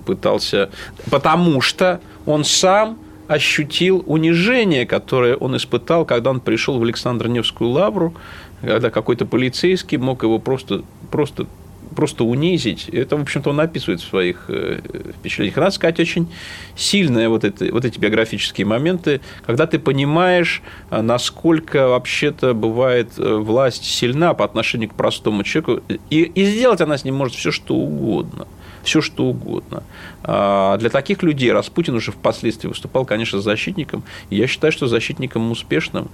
пытался, 0.06 0.70
потому 1.10 1.60
что 1.60 2.00
он 2.26 2.44
сам 2.44 2.98
ощутил 3.28 4.02
унижение, 4.06 4.86
которое 4.86 5.36
он 5.36 5.56
испытал, 5.56 6.04
когда 6.04 6.30
он 6.30 6.40
пришел 6.40 6.78
в 6.78 6.82
Александр-Невскую 6.82 7.70
лавру, 7.70 8.14
когда 8.60 8.90
какой-то 8.90 9.24
полицейский 9.24 9.98
мог 9.98 10.24
его 10.24 10.40
просто, 10.40 10.82
просто 11.12 11.46
просто 11.94 12.24
унизить. 12.24 12.88
Это, 12.88 13.16
в 13.16 13.22
общем-то, 13.22 13.50
он 13.50 13.60
описывает 13.60 14.00
в 14.00 14.08
своих 14.08 14.44
э, 14.48 14.80
впечатлениях. 15.18 15.56
Надо 15.56 15.70
сказать, 15.70 16.00
очень 16.00 16.28
сильные 16.76 17.28
вот, 17.28 17.44
это, 17.44 17.72
вот 17.72 17.84
эти 17.84 17.98
биографические 17.98 18.66
моменты, 18.66 19.20
когда 19.44 19.66
ты 19.66 19.78
понимаешь, 19.78 20.62
э, 20.90 21.00
насколько 21.00 21.88
вообще-то 21.88 22.54
бывает 22.54 23.12
э, 23.18 23.34
власть 23.36 23.84
сильна 23.84 24.34
по 24.34 24.44
отношению 24.44 24.90
к 24.90 24.94
простому 24.94 25.42
человеку, 25.42 25.82
и, 26.10 26.22
и 26.22 26.44
сделать 26.44 26.80
она 26.80 26.96
с 26.96 27.04
ним 27.04 27.16
может 27.16 27.34
все 27.34 27.50
что 27.50 27.74
угодно 27.74 28.46
все 28.82 29.00
что 29.00 29.24
угодно. 29.24 29.82
А 30.22 30.76
для 30.78 30.90
таких 30.90 31.22
людей 31.22 31.52
Распутин 31.52 31.94
уже 31.94 32.12
впоследствии 32.12 32.68
выступал, 32.68 33.04
конечно, 33.04 33.40
защитником. 33.40 34.02
И 34.30 34.36
я 34.36 34.46
считаю, 34.46 34.72
что 34.72 34.86
защитником 34.86 35.50
успешным. 35.50 36.08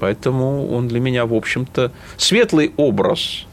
Поэтому 0.00 0.68
он 0.68 0.88
для 0.88 1.00
меня, 1.00 1.26
в 1.26 1.34
общем-то, 1.34 1.92
светлый 2.16 2.72
образ 2.76 3.46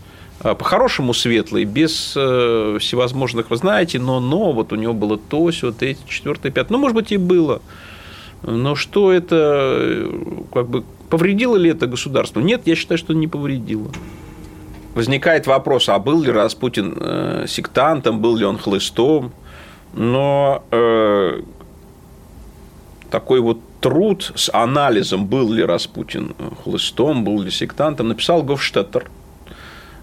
по-хорошему 0.43 1.13
светлый, 1.13 1.63
без 1.63 2.13
э, 2.17 2.77
всевозможных, 2.79 3.49
вы 3.49 3.55
знаете, 3.55 3.97
но, 3.97 4.19
но, 4.19 4.51
вот 4.51 4.73
у 4.73 4.75
него 4.75 4.93
было 4.93 5.17
то, 5.17 5.49
все, 5.51 5.73
эти, 5.79 5.97
четвертое, 6.05 6.51
пятое. 6.51 6.73
Ну, 6.73 6.79
может 6.79 6.95
быть, 6.95 7.13
и 7.13 7.17
было. 7.17 7.61
Но 8.41 8.75
что 8.75 9.13
это, 9.13 9.35
э, 9.39 10.11
как 10.53 10.67
бы, 10.67 10.83
повредило 11.09 11.55
ли 11.55 11.69
это 11.69 11.87
государству? 11.87 12.41
Нет, 12.41 12.63
я 12.65 12.75
считаю, 12.75 12.97
что 12.97 13.13
не 13.13 13.27
повредило. 13.27 13.89
Возникает 14.95 15.47
вопрос, 15.47 15.87
а 15.87 15.97
был 15.97 16.21
ли 16.21 16.29
Распутин 16.29 16.97
э, 16.99 17.45
сектантом, 17.47 18.19
был 18.19 18.35
ли 18.35 18.43
он 18.43 18.57
хлыстом? 18.57 19.31
Но 19.93 20.65
э, 20.71 21.41
такой 23.09 23.39
вот 23.39 23.59
труд 23.79 24.33
с 24.35 24.53
анализом, 24.53 25.25
был 25.25 25.53
ли 25.53 25.63
Распутин 25.63 26.35
хлыстом, 26.65 27.23
был 27.23 27.41
ли 27.41 27.49
сектантом, 27.49 28.09
написал 28.09 28.43
Гофштеттер– 28.43 29.09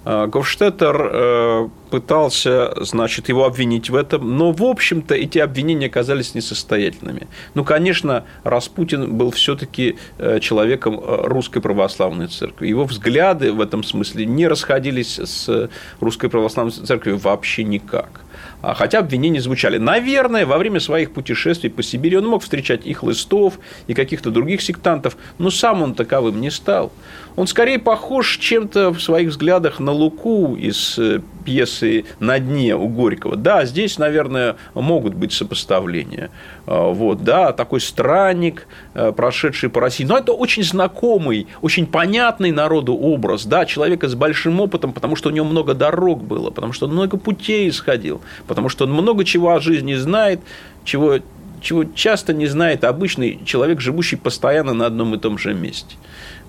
Гофштеттер 0.05 1.11
э, 1.13 1.69
пытался, 1.91 2.73
значит, 2.83 3.29
его 3.29 3.45
обвинить 3.45 3.91
в 3.91 3.95
этом, 3.95 4.37
но, 4.37 4.53
в 4.53 4.63
общем-то, 4.63 5.15
эти 5.15 5.39
обвинения 5.39 5.87
оказались 5.87 6.35
несостоятельными. 6.35 7.29
Ну, 7.55 7.65
конечно, 7.65 8.25
Распутин 8.43 9.17
был 9.17 9.31
все-таки 9.31 9.99
э, 10.19 10.41
человеком 10.41 11.01
русской 11.05 11.61
православной 11.61 12.29
церкви. 12.29 12.69
Его 12.69 12.85
взгляды 12.85 13.53
в 13.53 13.61
этом 13.61 13.83
смысле 13.85 14.25
не 14.25 14.49
расходились 14.49 15.19
с 15.19 15.71
русской 16.01 16.31
православной 16.31 16.73
церковью 16.73 17.19
вообще 17.19 17.65
никак. 17.65 18.23
А 18.63 18.75
хотя 18.75 18.99
обвинения 18.99 19.41
звучали. 19.41 19.79
Наверное, 19.79 20.45
во 20.45 20.59
время 20.59 20.81
своих 20.81 21.13
путешествий 21.13 21.71
по 21.71 21.83
Сибири 21.83 22.19
он 22.19 22.27
мог 22.27 22.43
встречать 22.43 22.87
и 22.87 22.93
хлыстов, 22.93 23.59
и 23.87 23.95
каких-то 23.95 24.31
других 24.31 24.61
сектантов, 24.61 25.17
но 25.39 25.51
сам 25.51 25.83
он 25.83 25.95
таковым 25.95 26.41
не 26.41 26.51
стал. 26.51 26.93
Он 27.37 27.47
скорее 27.47 27.79
похож 27.79 28.37
чем-то 28.39 28.91
в 28.91 29.01
своих 29.01 29.31
взглядах 29.31 29.81
на 29.81 29.90
Луку 29.91 30.57
из 30.57 30.99
э, 30.99 31.21
пьесы 31.45 32.05
«На 32.19 32.39
дне» 32.39 32.77
у 32.77 32.89
Горького. 32.89 33.37
Да, 33.37 33.65
здесь, 33.65 33.99
наверное, 33.99 34.57
могут 34.75 35.15
быть 35.15 35.33
сопоставления. 35.33 36.31
А, 36.67 36.91
вот, 36.91 37.25
да, 37.25 37.53
такой 37.53 37.81
странник, 37.81 38.67
э, 38.95 39.13
прошедший 39.13 39.69
по 39.69 39.81
России. 39.81 40.05
Но 40.05 40.17
это 40.17 40.33
очень 40.33 40.63
знакомый, 40.63 41.47
очень 41.63 41.87
понятный 41.87 42.53
народу 42.53 42.95
образ, 42.95 43.47
да, 43.47 43.65
человека 43.67 44.09
с 44.09 44.15
большим 44.15 44.61
опытом, 44.61 44.93
потому 44.93 45.17
что 45.17 45.29
у 45.29 45.33
него 45.33 45.47
много 45.47 45.75
дорог 45.75 46.23
было, 46.23 46.51
потому 46.51 46.73
что 46.73 46.87
он 46.87 46.93
много 46.93 47.17
путей 47.17 47.69
исходил, 47.69 48.21
потому 48.47 48.69
что 48.69 48.85
он 48.85 48.93
много 48.93 49.25
чего 49.25 49.53
о 49.53 49.61
жизни 49.61 49.95
знает, 49.95 50.41
чего 50.85 51.19
чего 51.61 51.85
часто 51.85 52.33
не 52.33 52.47
знает 52.47 52.85
обычный 52.85 53.39
человек, 53.45 53.81
живущий 53.81 54.17
постоянно 54.17 54.73
на 54.73 54.87
одном 54.87 55.15
и 55.15 55.19
том 55.19 55.39
же 55.39 55.55
месте. 55.55 55.97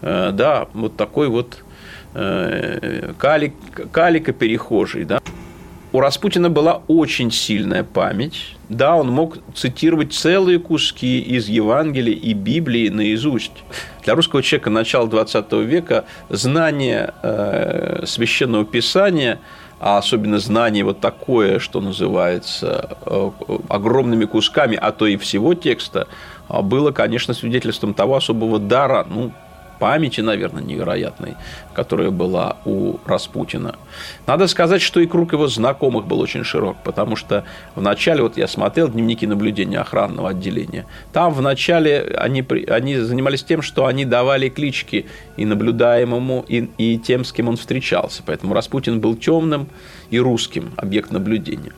Э, 0.01 0.31
да, 0.31 0.67
вот 0.73 0.95
такой 0.95 1.27
вот 1.27 1.63
э, 2.13 3.13
калик, 3.17 3.53
калика-перехожий, 3.91 5.05
да. 5.05 5.19
У 5.93 5.99
Распутина 5.99 6.49
была 6.49 6.81
очень 6.87 7.31
сильная 7.31 7.83
память. 7.83 8.55
Да, 8.69 8.95
он 8.95 9.09
мог 9.09 9.39
цитировать 9.53 10.13
целые 10.13 10.57
куски 10.57 11.19
из 11.19 11.49
Евангелия 11.49 12.13
и 12.13 12.33
Библии 12.33 12.87
наизусть. 12.87 13.51
Для 14.05 14.15
русского 14.15 14.41
человека 14.41 14.69
начала 14.69 15.07
XX 15.07 15.63
века 15.65 16.05
знание 16.29 17.13
э, 17.21 18.03
священного 18.05 18.63
писания 18.63 19.39
а 19.81 19.97
особенно 19.97 20.37
знание 20.37 20.83
вот 20.83 20.99
такое, 20.99 21.57
что 21.57 21.81
называется, 21.81 22.97
огромными 23.67 24.25
кусками, 24.25 24.77
а 24.79 24.91
то 24.91 25.07
и 25.07 25.17
всего 25.17 25.55
текста, 25.55 26.07
было, 26.47 26.91
конечно, 26.91 27.33
свидетельством 27.33 27.95
того 27.95 28.17
особого 28.17 28.59
дара, 28.59 29.07
ну, 29.09 29.31
памяти, 29.81 30.21
наверное, 30.21 30.61
невероятной, 30.61 31.33
которая 31.73 32.11
была 32.11 32.57
у 32.65 32.97
Распутина. 33.03 33.79
Надо 34.27 34.45
сказать, 34.45 34.79
что 34.79 34.99
и 34.99 35.07
круг 35.07 35.33
его 35.33 35.47
знакомых 35.47 36.05
был 36.05 36.19
очень 36.19 36.43
широк, 36.43 36.77
потому 36.83 37.15
что 37.15 37.45
вначале, 37.75 38.21
вот 38.21 38.37
я 38.37 38.47
смотрел 38.47 38.89
дневники 38.89 39.25
наблюдения 39.25 39.79
охранного 39.79 40.29
отделения, 40.29 40.85
там 41.13 41.33
вначале 41.33 42.15
они, 42.15 42.45
они 42.67 42.97
занимались 42.99 43.43
тем, 43.43 43.63
что 43.63 43.87
они 43.87 44.05
давали 44.05 44.49
клички 44.49 45.07
и 45.35 45.45
наблюдаемому, 45.45 46.45
и, 46.47 46.69
и 46.77 46.99
тем, 46.99 47.25
с 47.25 47.33
кем 47.33 47.47
он 47.47 47.57
встречался. 47.57 48.21
Поэтому 48.23 48.53
Распутин 48.53 48.99
был 48.99 49.15
темным 49.15 49.67
и 50.11 50.19
русским 50.19 50.73
объект 50.77 51.09
наблюдения. 51.09 51.71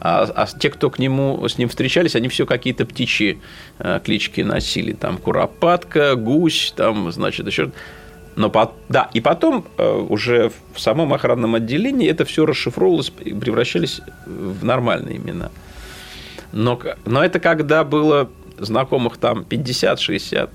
А, 0.00 0.24
а 0.34 0.46
те, 0.46 0.70
кто 0.70 0.90
к 0.90 0.98
нему, 0.98 1.46
с 1.48 1.58
ним 1.58 1.68
встречались, 1.68 2.16
они 2.16 2.28
все 2.28 2.46
какие-то 2.46 2.84
птичьи 2.84 3.40
э, 3.78 4.00
клички 4.04 4.42
носили. 4.42 4.92
Там 4.92 5.18
куропатка, 5.18 6.14
гусь, 6.14 6.72
там, 6.76 7.10
значит, 7.12 7.46
еще 7.46 7.72
но 8.36 8.50
да, 8.88 9.08
и 9.12 9.20
потом 9.20 9.64
э, 9.78 10.06
уже 10.08 10.50
в 10.74 10.80
самом 10.80 11.14
охранном 11.14 11.54
отделении 11.54 12.08
это 12.08 12.24
все 12.24 12.44
расшифровывалось 12.44 13.12
и 13.20 13.32
превращались 13.32 14.00
в 14.26 14.64
нормальные 14.64 15.18
имена. 15.18 15.50
Но, 16.52 16.80
но 17.04 17.24
это 17.24 17.38
когда 17.38 17.84
было 17.84 18.28
знакомых 18.58 19.18
там 19.18 19.46
50-60, 19.48 20.50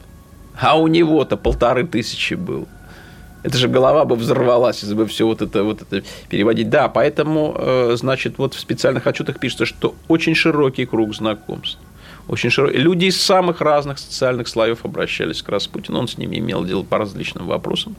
а 0.59 0.77
у 0.77 0.87
него-то 0.87 1.37
полторы 1.37 1.87
тысячи 1.87 2.33
было. 2.33 2.67
Это 3.41 3.57
же 3.57 3.67
голова 3.67 4.05
бы 4.05 4.15
взорвалась, 4.15 4.81
если 4.81 4.95
бы 4.95 5.05
все 5.05 5.25
вот 5.25 5.41
это, 5.41 5.63
вот 5.63 5.81
это 5.81 6.03
переводить. 6.27 6.69
Да, 6.69 6.89
поэтому, 6.89 7.55
э, 7.57 7.95
значит, 7.95 8.37
вот 8.37 8.53
в 8.53 8.59
специальных 8.59 9.07
отчетах 9.07 9.39
пишется, 9.39 9.65
что 9.65 9.95
очень 10.07 10.35
широкий 10.35 10.85
круг 10.85 11.15
знакомств. 11.15 11.79
Очень 12.27 12.49
широкий. 12.49 12.77
Люди 12.77 13.05
из 13.05 13.21
самых 13.21 13.61
разных 13.61 13.97
социальных 13.97 14.47
слоев 14.47 14.85
обращались 14.85 15.41
к 15.41 15.49
Распутину, 15.49 15.99
он 15.99 16.07
с 16.07 16.17
ними 16.17 16.37
имел 16.37 16.65
дело 16.65 16.83
по 16.83 16.97
различным 16.97 17.47
вопросам. 17.47 17.95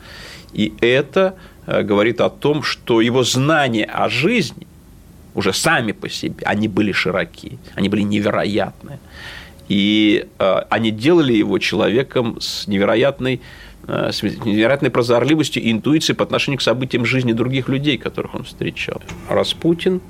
И 0.53 0.75
это 0.81 1.35
э, 1.67 1.83
говорит 1.83 2.21
о 2.21 2.29
том, 2.29 2.63
что 2.63 3.01
его 3.01 3.25
знания 3.25 3.85
о 3.85 4.09
жизни 4.09 4.67
уже 5.35 5.53
сами 5.53 5.93
по 5.93 6.09
себе, 6.09 6.45
они 6.45 6.69
были 6.69 6.93
широки, 6.93 7.59
они 7.75 7.89
были 7.89 8.03
невероятные. 8.03 8.99
И 9.69 10.27
э, 10.39 10.63
они 10.69 10.91
делали 10.91 11.33
его 11.33 11.59
человеком 11.59 12.41
с 12.41 12.67
невероятной 12.67 13.41
с 13.87 14.23
невероятной 14.23 14.91
прозорливостью 14.91 15.63
и 15.63 15.73
интуицией 15.73 16.17
по 16.17 16.25
отношению 16.25 16.59
к 16.59 16.63
событиям 16.63 17.05
жизни 17.05 17.33
других 17.33 17.69
людей, 17.69 17.99
которых 17.99 18.35
он 18.35 18.45
встречал. 18.45 19.01
Распутин 19.29 20.01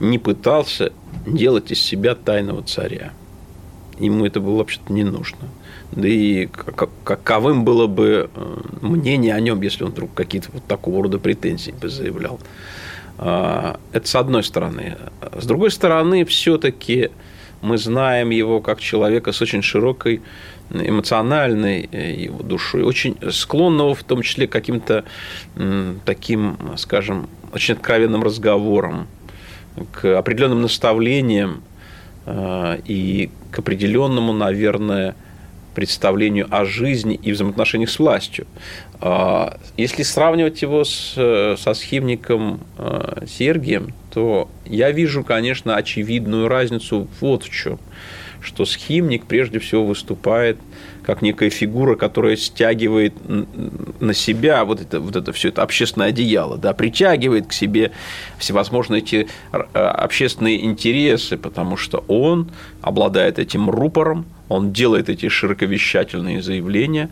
не 0.00 0.18
пытался 0.18 0.92
делать 1.26 1.70
из 1.70 1.80
себя 1.80 2.14
тайного 2.14 2.62
царя. 2.62 3.12
Ему 3.98 4.26
это 4.26 4.40
было 4.40 4.56
вообще-то 4.56 4.92
не 4.92 5.04
нужно. 5.04 5.48
Да 5.92 6.08
и 6.08 6.48
каковым 7.04 7.64
было 7.64 7.86
бы 7.86 8.28
э, 8.34 8.60
мнение 8.80 9.34
о 9.34 9.40
нем, 9.40 9.62
если 9.62 9.84
он 9.84 9.90
вдруг 9.90 10.12
какие-то 10.14 10.48
вот 10.52 10.64
такого 10.64 11.04
рода 11.04 11.18
претензии 11.18 11.70
бы 11.70 11.88
заявлял. 11.88 12.40
А, 13.18 13.78
это 13.92 14.08
с 14.08 14.14
одной 14.16 14.42
стороны. 14.42 14.96
С 15.38 15.46
другой 15.46 15.70
стороны, 15.70 16.24
все-таки 16.24 17.10
мы 17.62 17.78
знаем 17.78 18.30
его 18.30 18.60
как 18.60 18.80
человека 18.80 19.30
с 19.30 19.40
очень 19.40 19.62
широкой 19.62 20.20
эмоциональной 20.70 21.88
э, 21.90 22.12
его 22.12 22.42
душой, 22.42 22.82
очень 22.82 23.16
склонного 23.30 23.94
в 23.94 24.02
том 24.04 24.22
числе 24.22 24.46
к 24.46 24.52
каким-то 24.52 25.04
таким, 26.04 26.56
скажем, 26.76 27.28
очень 27.52 27.74
откровенным 27.74 28.22
разговорам, 28.22 29.06
к 29.92 30.18
определенным 30.18 30.62
наставлениям 30.62 31.62
э, 32.26 32.78
и 32.86 33.30
к 33.50 33.58
определенному, 33.58 34.32
наверное, 34.32 35.14
представлению 35.74 36.46
о 36.50 36.64
жизни 36.64 37.18
и 37.20 37.32
взаимоотношениях 37.32 37.90
с 37.90 37.98
властью. 37.98 38.46
А, 39.00 39.58
если 39.76 40.04
сравнивать 40.04 40.62
его 40.62 40.84
с, 40.84 41.14
со 41.58 41.74
схимником 41.74 42.60
Сергием, 43.26 43.92
то 44.12 44.48
я 44.66 44.92
вижу, 44.92 45.24
конечно, 45.24 45.74
очевидную 45.74 46.46
разницу 46.46 47.08
вот 47.20 47.42
в 47.42 47.50
чем– 47.50 47.80
что 48.44 48.64
схимник 48.66 49.24
прежде 49.24 49.58
всего 49.58 49.84
выступает 49.84 50.58
как 51.02 51.22
некая 51.22 51.50
фигура, 51.50 51.96
которая 51.96 52.36
стягивает 52.36 53.14
на 54.00 54.14
себя 54.14 54.64
вот 54.64 54.80
это, 54.80 55.00
вот 55.00 55.16
это 55.16 55.32
все 55.32 55.48
это 55.48 55.62
общественное 55.62 56.08
одеяло, 56.08 56.56
да, 56.56 56.72
притягивает 56.72 57.46
к 57.46 57.52
себе 57.52 57.92
всевозможные 58.38 59.02
эти 59.02 59.28
э, 59.52 59.58
общественные 59.78 60.64
интересы, 60.64 61.36
потому 61.36 61.76
что 61.76 62.04
он 62.08 62.50
обладает 62.80 63.38
этим 63.38 63.68
рупором, 63.68 64.24
он 64.48 64.72
делает 64.72 65.08
эти 65.08 65.28
широковещательные 65.28 66.42
заявления, 66.42 67.10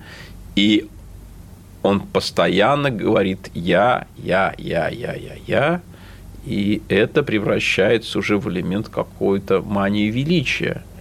и 0.55 0.87
он 1.83 2.01
постоянно 2.01 2.91
говорит 2.91 3.51
«я, 3.55 4.07
я, 4.17 4.55
я, 4.57 4.89
я, 4.89 5.15
я, 5.15 5.35
я», 5.47 5.81
и 6.47 6.83
это 6.89 7.23
превращается 7.23 8.19
уже 8.19 8.39
в 8.39 8.49
элемент 8.51 8.89
какой-то 8.89 9.61
мании 9.63 10.11
величия– 10.11 10.83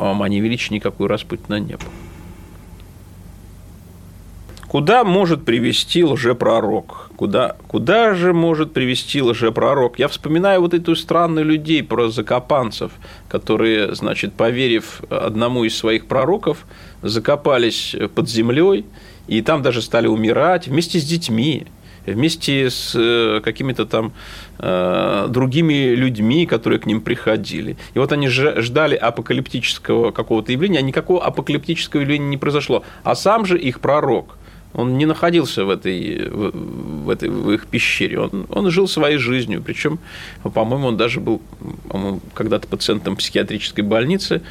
а 0.00 0.14
Мани 0.14 0.40
Величия 0.40 0.74
никакой 0.74 1.08
Распутина 1.08 1.60
не 1.60 1.76
было. 1.76 1.92
Куда 4.66 5.04
может 5.04 5.44
привести 5.44 6.04
лжепророк? 6.04 7.10
Куда, 7.16 7.56
куда 7.66 8.14
же 8.14 8.32
может 8.32 8.72
привести 8.72 9.20
лжепророк? 9.20 9.98
Я 9.98 10.08
вспоминаю 10.08 10.60
вот 10.60 10.74
эту 10.74 10.94
странную 10.94 11.44
людей 11.44 11.82
про 11.82 12.08
закопанцев, 12.08 12.92
которые, 13.28 13.94
значит, 13.94 14.32
поверив 14.32 15.02
одному 15.10 15.64
из 15.64 15.76
своих 15.76 16.06
пророков, 16.06 16.66
закопались 17.02 17.96
под 18.14 18.28
землей, 18.28 18.86
и 19.26 19.42
там 19.42 19.60
даже 19.62 19.82
стали 19.82 20.06
умирать 20.06 20.68
вместе 20.68 21.00
с 21.00 21.04
детьми 21.04 21.66
вместе 22.06 22.70
с 22.70 22.94
э, 22.94 23.40
какими-то 23.42 23.86
там 23.86 24.12
э, 24.58 25.26
другими 25.28 25.94
людьми, 25.94 26.46
которые 26.46 26.78
к 26.78 26.86
ним 26.86 27.00
приходили. 27.00 27.76
И 27.94 27.98
вот 27.98 28.12
они 28.12 28.28
ждали 28.28 28.94
апокалиптического 28.94 30.10
какого-то 30.10 30.52
явления, 30.52 30.78
а 30.78 30.82
никакого 30.82 31.24
апокалиптического 31.24 32.00
явления 32.00 32.28
не 32.28 32.36
произошло. 32.36 32.84
А 33.04 33.14
сам 33.14 33.44
же 33.46 33.58
их 33.58 33.80
пророк, 33.80 34.36
он 34.72 34.98
не 34.98 35.06
находился 35.06 35.64
в 35.64 35.70
этой, 35.70 36.28
в, 36.30 37.10
этой, 37.10 37.28
в 37.28 37.50
их 37.50 37.66
пещере, 37.66 38.20
он, 38.20 38.46
он 38.48 38.70
жил 38.70 38.86
своей 38.86 39.18
жизнью, 39.18 39.62
причем, 39.64 39.98
по-моему, 40.42 40.88
он 40.88 40.96
даже 40.96 41.20
был 41.20 41.42
когда-то 42.34 42.68
пациентом 42.68 43.16
психиатрической 43.16 43.82
больницы, 43.82 44.42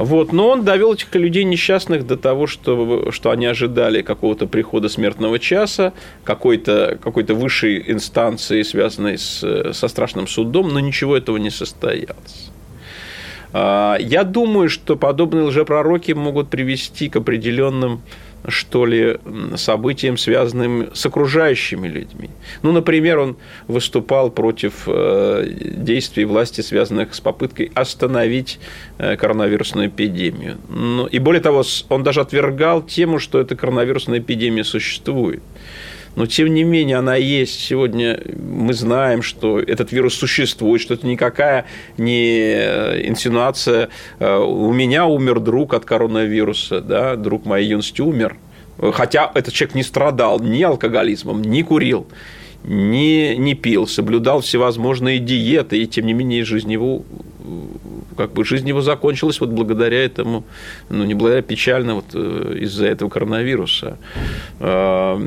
вот. 0.00 0.32
Но 0.32 0.48
он 0.48 0.64
довел 0.64 0.94
этих 0.94 1.14
людей 1.14 1.44
несчастных 1.44 2.06
до 2.06 2.16
того, 2.16 2.46
что, 2.46 3.12
что 3.12 3.30
они 3.30 3.44
ожидали 3.44 4.00
какого-то 4.00 4.46
прихода 4.46 4.88
смертного 4.88 5.38
часа, 5.38 5.92
какой-то 6.24 6.98
какой 7.02 7.22
высшей 7.24 7.84
инстанции, 7.86 8.62
связанной 8.62 9.18
с, 9.18 9.72
со 9.74 9.88
страшным 9.88 10.26
судом, 10.26 10.68
но 10.68 10.80
ничего 10.80 11.18
этого 11.18 11.36
не 11.36 11.50
состоялось. 11.50 12.50
А, 13.52 13.98
я 14.00 14.24
думаю, 14.24 14.70
что 14.70 14.96
подобные 14.96 15.44
лжепророки 15.44 16.12
могут 16.12 16.48
привести 16.48 17.10
к 17.10 17.16
определенным 17.16 18.00
что 18.48 18.86
ли, 18.86 19.18
событиям, 19.56 20.16
связанным 20.16 20.90
с 20.94 21.06
окружающими 21.06 21.88
людьми. 21.88 22.30
Ну, 22.62 22.72
например, 22.72 23.18
он 23.18 23.36
выступал 23.68 24.30
против 24.30 24.84
э, 24.86 25.46
действий 25.50 26.24
власти, 26.24 26.60
связанных 26.60 27.14
с 27.14 27.20
попыткой 27.20 27.70
остановить 27.74 28.58
э, 28.98 29.16
коронавирусную 29.16 29.88
эпидемию. 29.88 30.58
Ну, 30.68 31.06
и 31.06 31.18
более 31.18 31.42
того, 31.42 31.62
он 31.88 32.02
даже 32.02 32.20
отвергал 32.20 32.82
тему, 32.82 33.18
что 33.18 33.40
эта 33.40 33.56
коронавирусная 33.56 34.18
эпидемия 34.18 34.64
существует 34.64 35.42
но 36.16 36.26
тем 36.26 36.52
не 36.52 36.64
менее 36.64 36.96
она 36.96 37.16
есть. 37.16 37.60
Сегодня 37.60 38.20
мы 38.36 38.72
знаем, 38.72 39.22
что 39.22 39.60
этот 39.60 39.92
вирус 39.92 40.14
существует, 40.14 40.80
что 40.82 40.94
это 40.94 41.06
никакая 41.06 41.66
не 41.98 42.52
инсинуация. 43.06 43.88
Э, 44.18 44.38
у 44.38 44.72
меня 44.72 45.06
умер 45.06 45.40
друг 45.40 45.74
от 45.74 45.84
коронавируса, 45.84 46.80
да, 46.80 47.16
друг 47.16 47.44
моей 47.44 47.68
юности 47.68 48.00
умер. 48.00 48.36
Хотя 48.92 49.30
этот 49.34 49.52
человек 49.52 49.74
не 49.74 49.82
страдал 49.82 50.40
ни 50.40 50.62
алкоголизмом, 50.62 51.42
ни 51.42 51.60
курил, 51.60 52.06
ни, 52.64 53.34
не 53.34 53.54
пил, 53.54 53.86
соблюдал 53.86 54.40
всевозможные 54.40 55.18
диеты, 55.18 55.82
и 55.82 55.86
тем 55.86 56.06
не 56.06 56.14
менее 56.14 56.44
жизнь 56.44 56.72
его 56.72 57.02
как 58.16 58.32
бы 58.32 58.44
жизнь 58.44 58.68
его 58.68 58.80
закончилась 58.80 59.40
вот 59.40 59.50
благодаря 59.50 60.04
этому, 60.04 60.44
ну, 60.88 61.04
не 61.04 61.14
благодаря, 61.14 61.42
печально 61.42 61.96
вот 61.96 62.06
э, 62.14 62.58
из-за 62.60 62.86
этого 62.86 63.08
коронавируса. 63.08 63.98
А, 64.58 65.20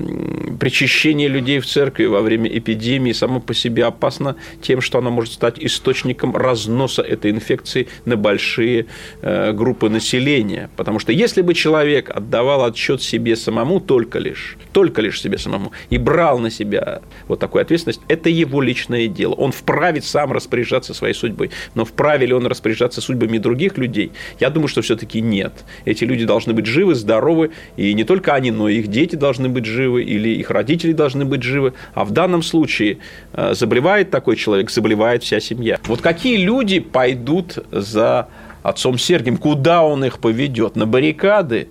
причащение 0.60 1.28
людей 1.28 1.60
в 1.60 1.66
церкви 1.66 2.06
во 2.06 2.22
время 2.22 2.50
эпидемии 2.50 3.12
само 3.12 3.40
по 3.40 3.54
себе 3.54 3.86
опасно 3.86 4.36
тем, 4.62 4.82
что 4.82 5.00
оно 5.00 5.12
может 5.12 5.34
стать 5.34 5.56
источником 5.60 6.36
разноса 6.36 7.02
этой 7.02 7.32
инфекции 7.32 7.88
на 8.06 8.18
большие 8.18 8.86
э, 9.22 9.52
группы 9.54 9.90
населения. 9.90 10.70
Потому 10.76 11.00
что 11.00 11.12
если 11.12 11.42
бы 11.42 11.54
человек 11.54 12.10
отдавал 12.10 12.66
отчет 12.66 13.02
себе 13.02 13.36
самому 13.36 13.80
только 13.80 14.20
лишь, 14.20 14.58
только 14.72 15.02
лишь 15.02 15.22
себе 15.22 15.38
самому, 15.38 15.72
и 15.90 15.98
брал 15.98 16.40
на 16.40 16.50
себя 16.50 17.02
вот 17.28 17.40
такую 17.40 17.62
ответственность, 17.62 18.02
это 18.08 18.30
его 18.30 18.62
личное 18.62 19.08
дело. 19.08 19.34
Он 19.34 19.52
вправе 19.52 20.02
сам 20.02 20.32
распоряжаться 20.32 20.94
своей 20.94 21.14
судьбой. 21.14 21.52
Но 21.76 21.86
вправе 21.86 22.28
ли 22.28 22.34
он 22.34 22.46
распоряжаться 22.48 22.73
распоряжаться 22.74 23.02
судьбами 23.02 23.38
других 23.38 23.78
людей? 23.78 24.12
Я 24.40 24.50
думаю, 24.50 24.68
что 24.68 24.82
все-таки 24.82 25.22
нет. 25.22 25.54
Эти 25.86 26.04
люди 26.04 26.26
должны 26.26 26.54
быть 26.54 26.66
живы, 26.66 26.96
здоровы, 26.96 27.52
и 27.78 27.94
не 27.94 28.04
только 28.04 28.34
они, 28.34 28.52
но 28.52 28.70
и 28.70 28.80
их 28.80 28.88
дети 28.88 29.16
должны 29.16 29.50
быть 29.50 29.66
живы, 29.66 30.04
или 30.04 30.30
их 30.30 30.50
родители 30.52 30.94
должны 30.94 31.26
быть 31.26 31.44
живы. 31.44 31.74
А 31.94 32.04
в 32.04 32.12
данном 32.12 32.44
случае 32.44 32.98
э, 33.34 33.54
заболевает 33.54 34.12
такой 34.12 34.36
человек, 34.36 34.72
заболевает 34.72 35.24
вся 35.24 35.40
семья. 35.40 35.80
Вот 35.88 36.02
какие 36.02 36.38
люди 36.38 36.80
пойдут 36.80 37.60
за 37.72 38.28
отцом 38.64 38.98
Сергием? 38.98 39.38
Куда 39.38 39.84
он 39.84 40.04
их 40.04 40.20
поведет? 40.20 40.76
На 40.76 40.86
баррикады? 40.86 41.68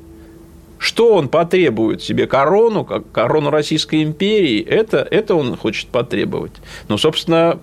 Что 0.82 1.14
он 1.14 1.28
потребует 1.28 2.02
себе? 2.02 2.26
Корону, 2.26 2.84
как 2.84 3.08
корону 3.12 3.50
Российской 3.50 4.02
империи? 4.02 4.60
Это, 4.60 5.06
это 5.08 5.36
он 5.36 5.56
хочет 5.56 5.86
потребовать. 5.86 6.50
Но, 6.88 6.98
собственно, 6.98 7.60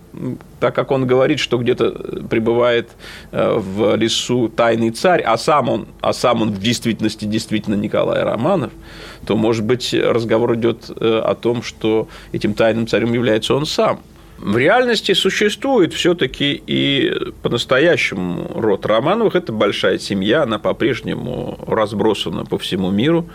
так 0.62 0.74
как 0.74 0.92
он 0.92 1.06
говорит, 1.06 1.40
что 1.40 1.58
где-то 1.58 1.92
пребывает 2.30 2.92
э, 3.34 3.58
в 3.58 3.98
лесу 3.98 4.48
тайный 4.48 4.92
царь, 4.92 5.22
а 5.22 5.38
сам 5.38 5.68
он, 5.68 5.88
а 6.00 6.14
сам 6.14 6.44
он 6.44 6.52
в 6.54 6.60
действительности 6.60 7.26
действительно 7.26 7.76
Николай 7.76 8.24
Романов, 8.24 8.72
то, 9.26 9.36
может 9.36 9.66
быть, 9.66 9.94
разговор 9.94 10.56
идет 10.56 10.90
э, 10.90 11.20
о 11.20 11.36
том, 11.36 11.62
что 11.62 12.08
этим 12.32 12.54
тайным 12.54 12.88
царем 12.88 13.12
является 13.12 13.54
он 13.54 13.66
сам. 13.66 14.00
В 14.42 14.58
реальности 14.58 15.12
существует 15.12 15.94
все-таки 15.94 16.64
и 16.66 17.14
по-настоящему 17.42 18.50
род 18.56 18.86
Романовых. 18.86 19.36
Это 19.36 19.52
большая 19.52 20.00
семья, 20.00 20.44
она 20.44 20.60
по-прежнему 20.60 21.60
разбросана 21.68 22.46
по 22.46 22.58
всему 22.58 22.90
миру. 22.90 23.30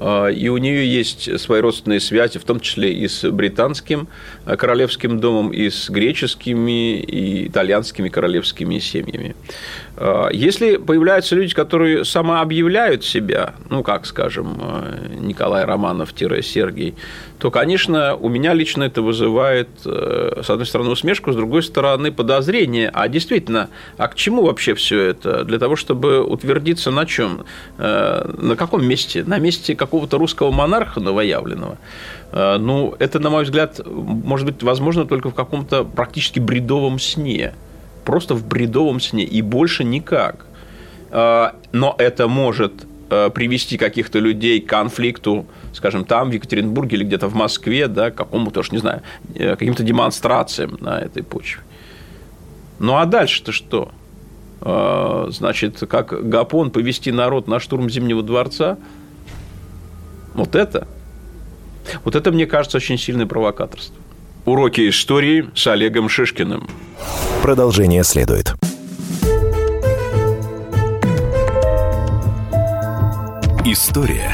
А, 0.00 0.28
и 0.28 0.48
у 0.48 0.56
нее 0.56 0.90
есть 0.90 1.38
свои 1.40 1.60
родственные 1.60 2.00
связи, 2.00 2.38
в 2.38 2.44
том 2.44 2.60
числе 2.60 2.92
и 2.92 3.06
с 3.06 3.30
британским 3.30 4.08
а, 4.46 4.56
королевским 4.56 5.20
домом, 5.20 5.50
и 5.50 5.68
с 5.68 5.90
греческими, 5.90 7.00
и 7.00 7.48
итальянскими 7.48 8.08
королевскими 8.08 8.78
семьями. 8.78 9.36
А, 9.96 10.28
если 10.30 10.76
появляются 10.76 11.34
люди, 11.34 11.54
которые 11.54 12.04
самообъявляют 12.04 13.04
себя, 13.04 13.54
ну, 13.70 13.82
как, 13.82 14.06
скажем, 14.06 14.60
Николай 15.20 15.64
Романов-Сергий, 15.64 16.94
то, 17.38 17.50
конечно, 17.50 18.16
у 18.16 18.28
меня 18.28 18.54
лично 18.54 18.84
это 18.84 19.02
вызывает, 19.02 19.68
э, 19.84 20.40
с 20.42 20.48
одной 20.48 20.66
стороны, 20.66 20.90
усмешку, 20.90 21.32
с 21.32 21.36
другой 21.36 21.62
стороны, 21.62 22.10
подозрение. 22.10 22.90
А 22.92 23.08
действительно, 23.08 23.68
а 23.98 24.08
к 24.08 24.14
чему 24.14 24.46
вообще 24.46 24.74
все 24.74 25.00
это? 25.00 25.44
Для 25.44 25.58
того, 25.58 25.76
чтобы 25.76 26.22
утвердиться 26.22 26.90
на 26.90 27.04
чем? 27.04 27.44
Э, 27.78 28.30
на 28.38 28.56
каком 28.56 28.86
месте? 28.86 29.22
На 29.24 29.38
месте 29.38 29.76
какого-то 29.76 30.18
русского 30.18 30.50
монарха 30.50 31.00
новоявленного. 31.00 31.78
Э, 32.32 32.56
ну, 32.58 32.94
это, 32.98 33.18
на 33.18 33.30
мой 33.30 33.44
взгляд, 33.44 33.80
может 33.84 34.46
быть 34.46 34.62
возможно 34.62 35.04
только 35.04 35.30
в 35.30 35.34
каком-то 35.34 35.84
практически 35.84 36.38
бредовом 36.38 36.98
сне. 36.98 37.52
Просто 38.06 38.34
в 38.34 38.46
бредовом 38.46 39.00
сне. 39.00 39.24
И 39.24 39.42
больше 39.42 39.84
никак. 39.84 40.46
Э, 41.10 41.50
но 41.72 41.94
это 41.98 42.28
может 42.28 42.86
э, 43.10 43.28
привести 43.28 43.76
каких-то 43.76 44.18
людей 44.18 44.62
к 44.62 44.66
конфликту, 44.66 45.44
скажем, 45.74 46.06
там, 46.06 46.30
в 46.30 46.32
Екатеринбурге 46.32 46.96
или 46.96 47.04
где-то 47.04 47.28
в 47.28 47.34
Москве, 47.34 47.88
да, 47.88 48.10
к 48.10 48.14
какому-то, 48.14 48.60
уж 48.60 48.72
не 48.72 48.78
знаю, 48.78 49.02
каким-то 49.34 49.82
демонстрациям 49.82 50.78
на 50.80 51.00
этой 51.00 51.22
почве. 51.22 51.62
Ну 52.78 52.96
а 52.96 53.04
дальше-то 53.04 53.52
что? 53.52 53.90
Значит, 54.60 55.82
как 55.88 56.28
Гапон 56.28 56.70
повести 56.70 57.10
народ 57.10 57.46
на 57.46 57.60
штурм 57.60 57.90
Зимнего 57.90 58.22
дворца– 58.22 58.78
вот 60.36 60.54
это, 60.54 60.86
вот 62.04 62.14
это, 62.14 62.30
мне 62.30 62.46
кажется, 62.46 62.76
очень 62.76 62.98
сильное 62.98 63.26
провокаторство. 63.26 63.96
Уроки 64.46 64.88
истории 64.88 65.50
с 65.56 65.66
Олегом 65.66 66.08
Шишкиным. 66.08 66.68
Продолжение 67.42 68.04
следует. 68.04 68.54
История 73.64 74.30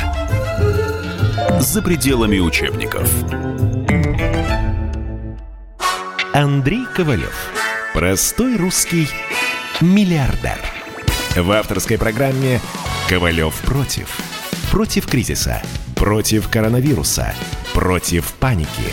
за 1.60 1.80
пределами 1.80 2.40
учебников. 2.40 3.10
Андрей 6.34 6.84
Ковалев. 6.94 7.34
Простой 7.94 8.58
русский 8.58 9.08
миллиардер. 9.80 10.58
В 11.36 11.50
авторской 11.52 11.96
программе 11.96 12.60
«Ковалев 13.08 13.54
против». 13.62 14.14
Против 14.70 15.06
кризиса. 15.06 15.62
Против 15.96 16.50
коронавируса. 16.50 17.34
Против 17.72 18.34
паники. 18.34 18.92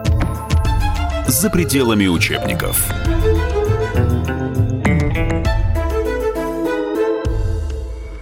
за 1.31 1.49
пределами 1.49 2.07
учебников. 2.07 2.91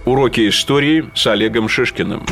Уроки 0.04 0.48
истории 0.48 1.10
с 1.14 1.26
Олегом 1.26 1.68
Шишкиным. 1.68 2.24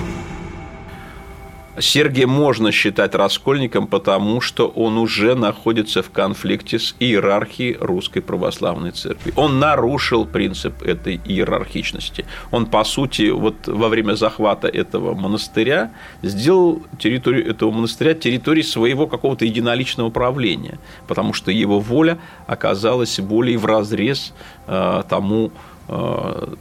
Сергия 1.81 2.27
можно 2.27 2.73
считать 2.73 3.15
раскольником, 3.15 3.87
потому 3.87 4.41
что 4.41 4.69
он 4.69 4.99
уже 4.99 5.35
находится 5.35 6.03
в 6.03 6.11
конфликте 6.11 6.79
с 6.79 6.95
иерархией 6.99 7.77
Русской 7.81 8.21
Православной 8.21 8.93
Церкви. 8.93 9.33
Он 9.37 9.59
нарушил 9.59 10.27
принцип 10.27 10.83
этой 10.83 11.21
иерархичности. 11.25 12.25
Он, 12.51 12.67
по 12.67 12.85
сути, 12.85 13.31
вот 13.31 13.67
во 13.67 13.89
время 13.89 14.15
захвата 14.15 14.69
этого 14.69 15.15
монастыря 15.15 15.93
сделал 16.23 16.83
территорию 16.99 17.49
этого 17.49 17.71
монастыря 17.71 18.15
территорией 18.15 18.65
своего 18.65 19.07
какого-то 19.07 19.45
единоличного 19.45 20.11
правления, 20.11 20.79
потому 21.07 21.33
что 21.33 21.51
его 21.51 21.81
воля 21.81 22.19
оказалась 22.47 23.19
более 23.21 23.59
в 23.59 23.67
разрез 23.67 24.33
э, 24.67 25.03
тому 25.09 25.53
э, 25.89 26.55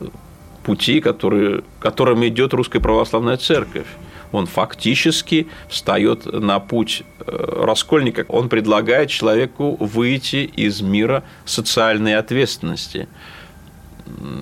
пути, 0.63 0.99
который, 0.99 1.63
которым 1.79 2.27
идет 2.27 2.53
Русская 2.53 2.79
Православная 2.79 3.37
Церковь. 3.37 3.87
Он 4.31 4.45
фактически 4.45 5.47
встает 5.69 6.25
на 6.25 6.59
путь 6.59 7.03
э, 7.19 7.63
раскольника. 7.63 8.25
Он 8.27 8.49
предлагает 8.49 9.09
человеку 9.09 9.77
выйти 9.79 10.49
из 10.55 10.81
мира 10.81 11.23
социальной 11.45 12.15
ответственности. 12.15 13.07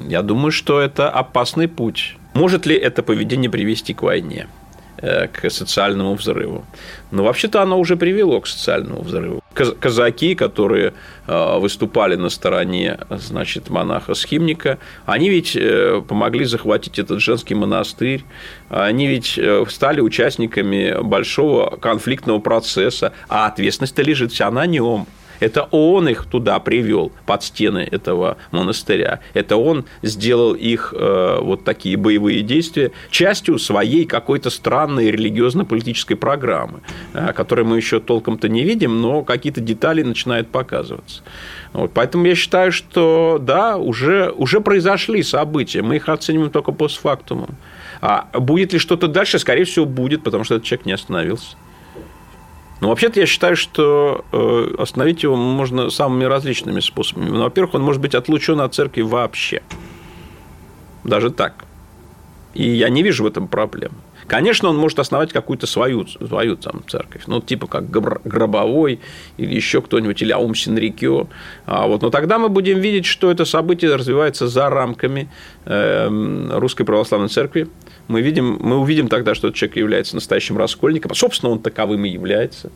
Я 0.08 0.22
думаю, 0.22 0.52
что 0.52 0.80
это 0.80 1.10
опасный 1.10 1.68
путь. 1.68 2.18
Может 2.34 2.66
ли 2.66 2.76
это 2.76 3.04
поведение 3.04 3.50
привести 3.50 3.94
к 3.94 4.02
войне? 4.04 4.48
Э, 4.98 5.28
к 5.28 5.50
социальному 5.50 6.16
взрыву. 6.16 6.66
Но 7.12 7.24
вообще-то 7.24 7.62
оно 7.62 7.80
уже 7.80 7.98
привело 7.98 8.40
к 8.40 8.48
социальному 8.48 9.02
взрыву. 9.02 9.44
Казаки, 9.56 10.36
которые 10.36 10.94
э, 11.28 11.60
выступали 11.60 12.16
на 12.16 12.30
стороне 12.30 13.00
значит, 13.10 13.70
монаха-схимника, 13.70 14.78
они 15.06 15.30
ведь 15.30 15.56
э, 15.56 16.02
помогли 16.08 16.46
захватить 16.46 17.00
этот 17.00 17.22
женский 17.22 17.56
монастырь, 17.56 18.24
они 18.70 19.08
ведь 19.08 19.40
стали 19.70 20.02
участниками 20.02 21.02
большого 21.02 21.78
конфликтного 21.78 22.40
процесса, 22.40 23.14
а 23.30 23.48
ответственность-то 23.48 24.02
лежит 24.02 24.32
вся 24.32 24.52
на 24.52 24.66
нем. 24.66 25.08
Это 25.40 25.64
он 25.72 26.08
их 26.08 26.26
туда 26.26 26.60
привел, 26.60 27.12
под 27.26 27.44
стены 27.44 27.88
этого 27.90 28.38
монастыря. 28.52 29.20
Это 29.34 29.58
он 29.58 29.86
сделал 30.02 30.54
их 30.54 30.94
э, 30.98 31.40
вот 31.42 31.64
такие 31.64 31.98
боевые 31.98 32.42
действия 32.42 32.92
частью 33.10 33.60
своей 33.60 34.06
какой-то 34.06 34.50
странной 34.50 35.12
религиозно-политической 35.12 36.16
программы, 36.16 36.80
э, 37.14 37.34
которую 37.34 37.68
мы 37.68 37.78
еще 37.78 38.00
толком-то 38.00 38.50
не 38.50 38.64
видим, 38.64 39.02
но 39.02 39.24
какие-то 39.24 39.62
детали 39.62 40.04
начинают 40.04 40.50
показываться. 40.50 41.24
Вот, 41.74 41.92
поэтому 41.94 42.26
я 42.26 42.36
считаю, 42.36 42.72
что 42.72 43.38
да, 43.42 43.78
уже, 43.78 44.32
уже 44.32 44.62
произошли 44.62 45.24
события, 45.24 45.82
мы 45.82 45.98
их 45.98 46.08
оцениваем 46.10 46.52
только 46.52 46.72
постфактумом. 46.72 47.50
А 48.02 48.28
будет 48.34 48.74
ли 48.74 48.80
что-то 48.80 49.08
дальше? 49.08 49.40
Скорее 49.40 49.66
всего, 49.66 49.86
будет, 49.86 50.24
потому 50.24 50.44
что 50.44 50.56
этот 50.56 50.68
человек 50.68 50.86
не 50.86 50.94
остановился. 50.94 51.56
Но 52.86 52.90
вообще-то 52.90 53.20
я 53.20 53.26
считаю, 53.26 53.56
что 53.56 54.24
э, 54.32 54.76
остановить 54.78 55.24
его 55.24 55.36
можно 55.36 55.90
самыми 55.90 56.26
различными 56.26 56.82
способами. 56.82 57.32
Ну, 57.32 57.42
во-первых, 57.42 57.74
он 57.74 57.82
может 57.82 58.00
быть 58.00 58.14
отлучен 58.14 58.62
от 58.62 58.76
церкви 58.76 59.02
вообще. 59.02 59.64
Даже 61.04 61.32
так. 61.32 61.66
И 62.54 62.70
я 62.70 62.90
не 62.90 63.02
вижу 63.02 63.24
в 63.24 63.26
этом 63.28 63.48
проблем. 63.48 63.94
Конечно, 64.28 64.70
он 64.70 64.78
может 64.78 65.00
основать 65.00 65.32
какую-то 65.32 65.68
свою, 65.68 66.08
свою 66.08 66.56
там, 66.56 66.84
церковь, 66.88 67.24
ну, 67.28 67.42
типа 67.42 67.68
как 67.68 67.90
Гробовой 67.90 69.00
или 69.38 69.56
еще 69.56 69.82
кто-нибудь, 69.82 70.22
или 70.22 70.32
Аум 70.32 70.56
Синрикё. 70.56 71.28
А 71.66 71.88
вот, 71.88 72.02
но 72.02 72.10
тогда 72.10 72.40
мы 72.40 72.50
будем 72.50 72.80
видеть, 72.80 73.06
что 73.06 73.30
это 73.30 73.46
событие 73.46 73.94
развивается 73.96 74.48
за 74.48 74.70
рамками 74.70 75.30
э, 75.66 76.50
Русской 76.54 76.86
Православной 76.86 77.30
Церкви, 77.30 77.68
мы, 78.08 78.22
видим, 78.22 78.58
мы 78.62 78.78
увидим 78.78 79.08
тогда, 79.08 79.34
что 79.36 79.48
этот 79.48 79.58
человек 79.58 79.78
является 79.78 80.16
настоящим 80.16 80.58
раскольником. 80.58 81.14
Собственно, 81.16 81.52
он 81.52 81.60
таковым 81.60 82.06
и 82.06 82.10
является. 82.10 82.72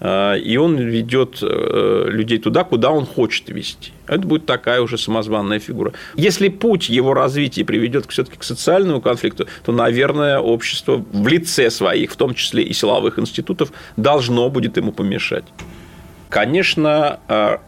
А, 0.00 0.34
и 0.34 0.56
он 0.56 0.76
ведет 0.76 1.40
э, 1.42 2.06
людей 2.08 2.38
туда, 2.38 2.64
куда 2.64 2.90
он 2.90 3.04
хочет 3.04 3.50
вести. 3.50 3.92
Это 4.06 4.26
будет 4.26 4.46
такая 4.46 4.80
уже 4.80 4.96
самозванная 4.96 5.58
фигура. 5.58 5.92
Если 6.16 6.48
путь 6.48 6.88
его 6.88 7.12
развития 7.12 7.64
приведет 7.64 8.06
все-таки 8.08 8.38
к 8.38 8.42
социальному 8.42 9.02
конфликту, 9.02 9.46
то, 9.62 9.72
наверное, 9.72 10.38
общество 10.38 11.04
в 11.12 11.28
лице 11.28 11.70
своих, 11.70 12.12
в 12.12 12.16
том 12.16 12.34
числе 12.34 12.62
и 12.62 12.72
силовых 12.72 13.18
институтов, 13.18 13.72
должно 13.96 14.48
будет 14.48 14.78
ему 14.78 14.92
помешать. 14.92 15.44
Конечно, 16.30 17.20
а, 17.28 17.60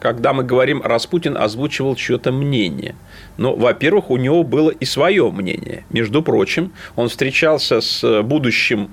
когда 0.00 0.32
мы 0.34 0.44
говорим, 0.44 0.82
Распутин 0.82 1.36
озвучивал 1.36 1.96
чье-то 1.96 2.30
мнение. 2.30 2.94
Но, 3.38 3.54
во-первых, 3.54 4.10
у 4.10 4.18
него 4.18 4.42
было 4.42 4.70
и 4.70 4.84
свое 4.84 5.30
мнение. 5.30 5.84
Между 5.90 6.22
прочим, 6.22 6.72
он 6.96 7.08
встречался 7.08 7.80
с 7.80 8.22
будущим 8.22 8.90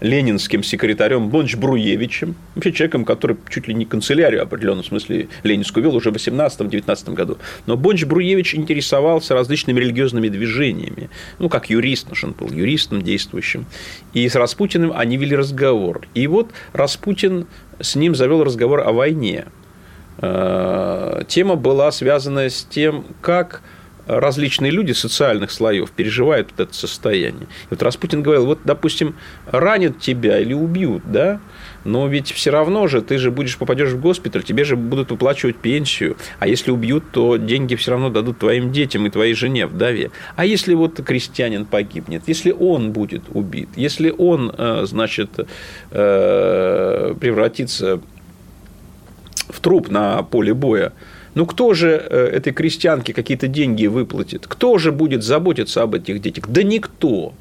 ленинским 0.00 0.62
секретарем 0.62 1.28
Бонч 1.28 1.56
Бруевичем, 1.56 2.34
вообще 2.54 2.72
человеком, 2.72 3.04
который 3.04 3.36
чуть 3.48 3.68
ли 3.68 3.74
не 3.74 3.84
канцелярию 3.84 4.40
в 4.40 4.44
определенном 4.44 4.84
смысле 4.84 5.28
ленинскую 5.42 5.84
вел 5.84 5.96
уже 5.96 6.10
в 6.10 6.14
18-19 6.14 7.14
году. 7.14 7.38
Но 7.66 7.76
Бонч 7.76 8.04
Бруевич 8.04 8.54
интересовался 8.54 9.34
различными 9.34 9.80
религиозными 9.80 10.28
движениями, 10.28 11.10
ну, 11.38 11.48
как 11.48 11.70
юрист, 11.70 12.08
потому 12.08 12.26
он 12.26 12.32
был 12.32 12.54
юристом 12.54 13.02
действующим. 13.02 13.66
И 14.12 14.28
с 14.28 14.34
Распутиным 14.34 14.92
они 14.94 15.16
вели 15.16 15.36
разговор. 15.36 16.06
И 16.14 16.26
вот 16.26 16.50
Распутин 16.72 17.46
с 17.80 17.96
ним 17.96 18.14
завел 18.14 18.42
разговор 18.44 18.80
о 18.80 18.92
войне. 18.92 19.46
Э, 20.18 21.22
тема 21.28 21.56
была 21.56 21.92
связана 21.92 22.48
с 22.48 22.64
тем, 22.64 23.04
как 23.20 23.62
различные 24.06 24.70
люди 24.70 24.92
социальных 24.92 25.50
слоев 25.50 25.90
переживают 25.90 26.48
вот 26.50 26.68
это 26.68 26.74
состояние. 26.74 27.44
И 27.44 27.68
вот 27.70 27.82
Распутин 27.82 28.22
говорил, 28.22 28.46
вот, 28.46 28.60
допустим, 28.64 29.16
ранят 29.46 29.98
тебя 29.98 30.38
или 30.38 30.54
убьют, 30.54 31.02
да, 31.06 31.40
но 31.84 32.08
ведь 32.08 32.32
все 32.32 32.50
равно 32.50 32.86
же 32.88 33.00
ты 33.00 33.18
же 33.18 33.30
будешь 33.30 33.56
попадешь 33.58 33.90
в 33.90 34.00
госпиталь, 34.00 34.42
тебе 34.42 34.64
же 34.64 34.76
будут 34.76 35.10
выплачивать 35.10 35.56
пенсию, 35.56 36.16
а 36.38 36.48
если 36.48 36.70
убьют, 36.70 37.04
то 37.12 37.36
деньги 37.36 37.74
все 37.74 37.92
равно 37.92 38.10
дадут 38.10 38.38
твоим 38.38 38.72
детям 38.72 39.06
и 39.06 39.10
твоей 39.10 39.34
жене 39.34 39.66
вдове. 39.66 40.10
А 40.34 40.44
если 40.44 40.74
вот 40.74 41.00
крестьянин 41.04 41.64
погибнет, 41.64 42.22
если 42.26 42.50
он 42.50 42.92
будет 42.92 43.22
убит, 43.32 43.68
если 43.76 44.12
он, 44.16 44.52
э, 44.56 44.82
значит, 44.86 45.30
э, 45.90 47.14
превратится 47.20 48.00
в 49.48 49.60
труп 49.60 49.88
на 49.90 50.22
поле 50.22 50.54
боя. 50.54 50.92
Ну, 51.36 51.44
кто 51.44 51.74
же 51.74 51.88
э, 51.90 52.30
этой 52.32 52.54
крестьянке 52.54 53.12
какие-то 53.12 53.46
деньги 53.46 53.86
выплатит? 53.86 54.46
Кто 54.46 54.78
же 54.78 54.90
будет 54.90 55.22
заботиться 55.22 55.82
об 55.82 55.94
этих 55.94 56.22
детях? 56.22 56.48
Да 56.48 56.62
никто. 56.62 57.34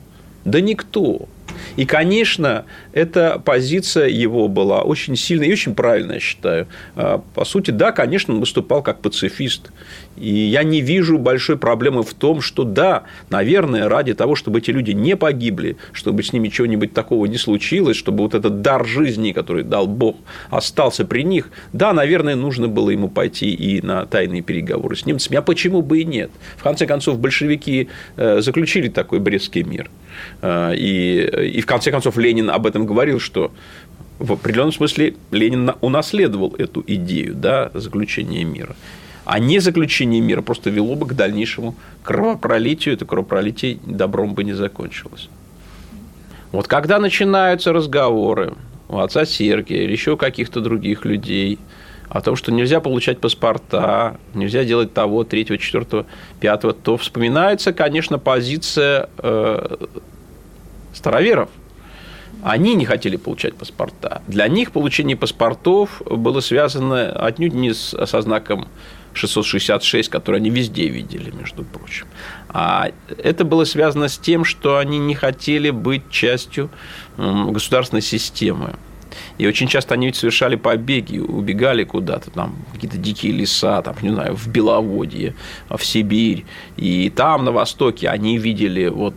Да 0.43 0.59
никто. 0.59 1.29
И, 1.75 1.85
конечно, 1.85 2.65
эта 2.93 3.41
позиция 3.43 4.07
его 4.07 4.47
была 4.47 4.81
очень 4.81 5.15
сильная 5.15 5.47
и 5.47 5.53
очень 5.53 5.75
правильная, 5.75 6.15
я 6.15 6.19
считаю. 6.21 6.67
А, 6.95 7.21
по 7.33 7.45
сути, 7.45 7.71
да, 7.71 7.91
конечно, 7.91 8.33
он 8.33 8.39
выступал 8.39 8.81
как 8.81 9.01
пацифист. 9.01 9.71
И 10.17 10.29
я 10.29 10.63
не 10.63 10.81
вижу 10.81 11.17
большой 11.17 11.57
проблемы 11.57 12.03
в 12.03 12.13
том, 12.13 12.41
что 12.41 12.63
да, 12.63 13.03
наверное, 13.29 13.89
ради 13.89 14.13
того, 14.13 14.35
чтобы 14.35 14.59
эти 14.59 14.71
люди 14.71 14.91
не 14.91 15.17
погибли, 15.17 15.77
чтобы 15.91 16.23
с 16.23 16.31
ними 16.31 16.47
чего-нибудь 16.47 16.93
такого 16.93 17.25
не 17.25 17.37
случилось, 17.37 17.97
чтобы 17.97 18.23
вот 18.23 18.33
этот 18.33 18.61
дар 18.61 18.85
жизни, 18.85 19.33
который 19.33 19.63
дал 19.63 19.87
Бог, 19.87 20.15
остался 20.49 21.05
при 21.05 21.23
них, 21.23 21.49
да, 21.73 21.93
наверное, 21.93 22.35
нужно 22.35 22.67
было 22.67 22.89
ему 22.89 23.09
пойти 23.09 23.53
и 23.53 23.81
на 23.85 24.05
тайные 24.05 24.41
переговоры 24.41 24.95
с 24.95 25.05
немцами. 25.05 25.37
А 25.37 25.41
почему 25.41 25.81
бы 25.81 25.99
и 25.99 26.05
нет? 26.05 26.31
В 26.57 26.63
конце 26.63 26.85
концов, 26.85 27.19
большевики 27.19 27.89
э, 28.15 28.39
заключили 28.41 28.87
такой 28.87 29.19
Брестский 29.19 29.63
мир. 29.63 29.89
Э, 30.41 30.73
и 30.75 31.29
и 31.43 31.61
в 31.61 31.65
конце 31.65 31.91
концов 31.91 32.17
Ленин 32.17 32.49
об 32.49 32.65
этом 32.65 32.85
говорил, 32.85 33.19
что 33.19 33.51
в 34.19 34.33
определенном 34.33 34.71
смысле 34.71 35.15
Ленин 35.31 35.71
унаследовал 35.81 36.55
эту 36.57 36.83
идею 36.87 37.35
да, 37.35 37.71
заключения 37.73 38.43
мира. 38.43 38.75
А 39.25 39.39
не 39.39 39.59
заключение 39.59 40.21
мира 40.21 40.41
просто 40.41 40.69
вело 40.69 40.95
бы 40.95 41.07
к 41.07 41.13
дальнейшему 41.13 41.75
кровопролитию, 42.03 42.93
это 42.93 43.05
кровопролитие 43.05 43.79
добром 43.85 44.35
бы 44.35 44.43
не 44.43 44.53
закончилось. 44.53 45.29
Вот 46.51 46.67
когда 46.67 46.99
начинаются 46.99 47.73
разговоры 47.73 48.53
у 48.87 48.99
отца 48.99 49.25
Сергия 49.25 49.83
или 49.83 49.91
еще 49.91 50.15
каких-то 50.15 50.61
других 50.61 51.05
людей 51.05 51.59
о 52.07 52.21
том, 52.21 52.35
что 52.35 52.51
нельзя 52.51 52.79
получать 52.79 53.19
паспорта, 53.19 54.17
нельзя 54.35 54.63
делать 54.63 54.93
того, 54.93 55.23
третьего, 55.23 55.57
четвертого, 55.57 56.05
пятого, 56.39 56.73
то 56.73 56.95
вспоминается, 56.97 57.73
конечно, 57.73 58.19
позиция 58.19 59.09
э, 59.17 59.77
староверов– 60.95 61.49
они 62.45 62.75
не 62.75 62.85
хотели 62.85 63.15
получать 63.15 63.55
паспорта. 63.55 64.21
Для 64.27 64.47
них 64.47 64.71
получение 64.71 65.17
паспортов 65.17 66.03
было 66.05 66.41
связано 66.41 67.09
отнюдь 67.11 67.53
не 67.53 67.73
со 67.73 68.21
знаком 68.21 68.67
666, 69.13 70.09
который 70.09 70.39
они 70.39 70.51
везде 70.51 70.87
видели, 70.87 71.31
между 71.31 71.63
прочим. 71.63 72.05
А 72.49 72.91
это 73.17 73.45
было 73.45 73.63
связано 73.63 74.09
с 74.09 74.19
тем, 74.19 74.45
что 74.45 74.77
они 74.77 74.99
не 74.99 75.15
хотели 75.15 75.71
быть 75.71 76.09
частью 76.11 76.69
государственной 77.17 78.03
системы. 78.03 78.75
И 79.39 79.47
очень 79.47 79.67
часто 79.67 79.95
они 79.95 80.07
ведь 80.07 80.17
совершали 80.17 80.55
побеги, 80.55 81.17
убегали 81.17 81.83
куда-то, 81.83 82.29
там, 82.29 82.57
какие-то 82.73 82.97
дикие 82.97 83.31
леса, 83.31 83.81
там, 83.81 83.95
не 84.01 84.09
знаю, 84.09 84.35
в 84.35 84.47
Беловодье, 84.47 85.33
в 85.69 85.83
Сибирь. 85.83 86.45
И 86.77 87.09
там, 87.09 87.43
на 87.43 87.51
Востоке, 87.51 88.09
они 88.09 88.37
видели 88.37 88.87
вот 88.87 89.15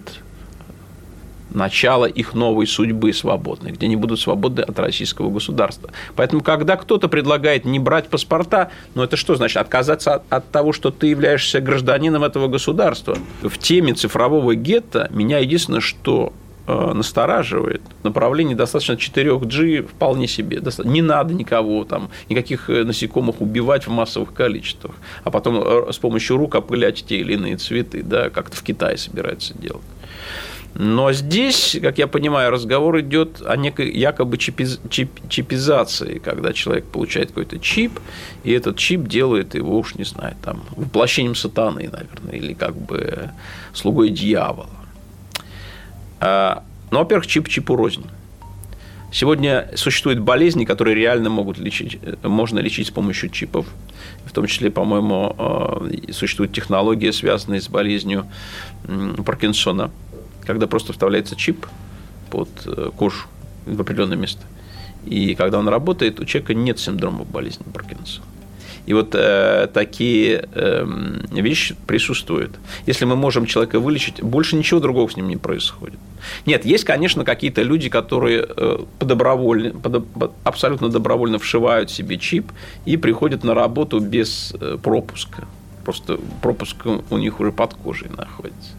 начало 1.51 2.07
их 2.07 2.35
новой 2.35 2.67
судьбы 2.67 3.13
свободной, 3.13 3.73
где 3.73 3.87
они 3.87 3.97
будут 3.97 4.21
свободны 4.21 4.61
от 4.61 4.79
российского 4.79 5.31
государства. 5.31 5.91
Поэтому, 6.17 6.43
когда 6.43 6.77
кто-то 6.77 7.09
предлагает 7.09 7.65
не 7.65 7.79
брать 7.79 8.09
паспорта, 8.09 8.71
ну 8.95 9.03
это 9.03 9.17
что 9.17 9.35
значит? 9.35 9.57
Отказаться 9.57 10.15
от, 10.15 10.33
от 10.33 10.51
того, 10.51 10.73
что 10.73 10.91
ты 10.91 11.09
являешься 11.09 11.61
гражданином 11.61 12.25
этого 12.25 12.49
государства. 12.49 13.17
В 13.43 13.59
теме 13.59 13.95
цифрового 13.95 14.55
гетто 14.55 15.09
меня 15.11 15.39
единственное, 15.39 15.81
что 15.81 16.33
э, 16.67 16.93
настораживает. 16.93 17.83
Направление 18.03 18.57
достаточно 18.57 18.93
4G 18.93 19.87
вполне 19.87 20.29
себе. 20.29 20.63
Не 20.85 21.03
надо 21.03 21.35
никого 21.35 21.85
там, 21.85 22.11
никаких 22.29 22.69
э, 22.71 22.85
насекомых 22.85 23.41
убивать 23.41 23.87
в 23.87 23.91
массовых 23.91 24.33
количествах, 24.35 24.95
а 25.25 25.31
потом 25.31 25.63
э, 25.63 25.93
с 25.93 25.99
помощью 25.99 26.37
рук 26.37 26.55
опылять 26.55 27.05
те 27.07 27.19
или 27.19 27.35
иные 27.35 27.57
цветы, 27.57 28.03
да, 28.03 28.31
как-то 28.31 28.57
в 28.57 28.63
Китае 28.63 28.97
собирается 28.97 29.57
делать. 29.57 29.83
Но 30.79 31.13
здесь, 31.13 31.77
как 31.83 31.99
я 31.99 32.07
понимаю, 32.07 32.53
разговор 32.53 33.01
идет 33.01 33.43
о 33.45 33.57
некой 33.57 33.93
якобы 33.93 34.39
чипиз... 34.39 34.79
чип... 34.89 35.11
чипизации, 35.29 36.21
когда 36.21 36.53
человек 36.53 36.85
получает 36.85 37.31
какой-то 37.31 37.59
чип, 37.59 37.99
и 38.45 38.53
этот 38.53 38.77
чип 38.79 39.09
делает 39.09 39.57
его, 39.57 39.77
уж 39.77 39.97
не 39.97 40.05
знаю, 40.05 40.37
там, 40.41 40.63
воплощением 40.77 41.35
сатаны, 41.35 41.91
наверное, 41.91 42.37
или 42.37 42.53
как 42.53 42.77
бы 42.77 43.31
слугой 43.75 44.11
дьявола. 44.11 44.69
А, 46.21 46.63
ну, 46.93 47.01
во-первых, 47.01 47.27
чип 47.27 47.49
чипу 47.49 47.75
рознь. 47.75 48.05
Сегодня 49.11 49.69
существуют 49.75 50.21
болезни, 50.21 50.65
которые 50.65 50.95
реально 50.95 51.29
могут 51.29 51.59
лечить, 51.59 51.99
можно 52.23 52.61
лечить 52.61 52.87
с 52.87 52.91
помощью 52.93 53.31
чипов. 53.31 53.67
В 54.27 54.33
том 54.33 54.47
числе, 54.47 54.71
по-моему, 54.71 55.35
а, 55.39 55.91
существует 56.13 56.53
технология, 56.53 57.13
связанная 57.13 57.61
с 57.61 57.69
болезнью 57.69 58.29
Паркинсона– 59.27 59.91
когда 60.49 60.67
просто 60.67 60.95
вставляется 60.95 61.37
чип 61.37 61.67
под 62.31 62.49
э, 62.65 62.89
кожу 62.97 63.27
в 63.67 63.79
определенное 63.79 64.17
место. 64.17 64.41
И 65.05 65.35
когда 65.35 65.59
он 65.59 65.69
работает, 65.69 66.21
у 66.21 66.25
человека 66.25 66.55
нет 66.55 66.79
синдрома 66.79 67.25
болезни 67.25 67.67
Паркинсона. 67.71 68.25
И 68.87 68.95
вот 68.95 69.15
э, 69.15 69.69
такие 69.75 70.49
э, 70.55 70.87
вещи 71.33 71.77
присутствуют. 71.87 72.59
Если 72.87 73.05
мы 73.05 73.15
можем 73.15 73.45
человека 73.45 73.79
вылечить, 73.79 74.23
больше 74.23 74.57
ничего 74.57 74.81
другого 74.81 75.11
с 75.11 75.17
ним 75.17 75.29
не 75.29 75.37
происходит. 75.37 75.99
Нет, 76.47 76.65
есть, 76.65 76.85
конечно, 76.85 77.27
какие-то 77.27 77.61
люди, 77.61 77.91
которые 77.91 78.47
э, 78.49 78.79
подобровольно, 78.99 79.79
под, 79.79 80.33
абсолютно 80.45 80.89
добровольно 80.89 81.39
вшивают 81.39 81.91
себе 81.91 82.17
чип 82.17 82.51
и 82.87 82.97
приходят 82.97 83.45
на 83.45 83.53
работу 83.53 84.01
без 84.01 84.55
э, 84.59 84.79
пропуска. 84.83 85.47
Просто 85.85 86.19
пропуск 86.41 86.77
у 87.11 87.19
них 87.19 87.39
уже 87.39 87.53
под 87.53 87.75
кожей 87.75 88.09
находится. 88.17 88.71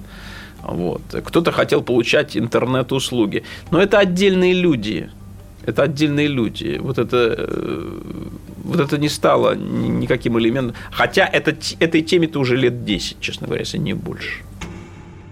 Вот. 0.64 1.02
Кто-то 1.26 1.52
хотел 1.52 1.82
получать 1.82 2.38
интернет-услуги. 2.38 3.44
Но 3.72 3.82
это 3.82 4.00
отдельные 4.00 4.54
люди. 4.54 5.10
Это 5.66 5.84
отдельные 5.84 6.28
люди. 6.28 6.80
Вот 6.82 6.98
это, 6.98 7.36
э, 7.38 8.00
вот 8.64 8.80
это 8.80 8.98
не 8.98 9.10
стало 9.10 9.56
никаким 9.56 10.40
элементом. 10.40 10.76
Хотя 10.92 11.26
это, 11.26 11.56
этой 11.80 12.02
теме-то 12.02 12.40
уже 12.40 12.56
лет 12.56 12.86
10, 12.86 13.20
честно 13.20 13.48
говоря, 13.48 13.62
если 13.62 13.78
не 13.78 13.94
больше. 13.94 14.44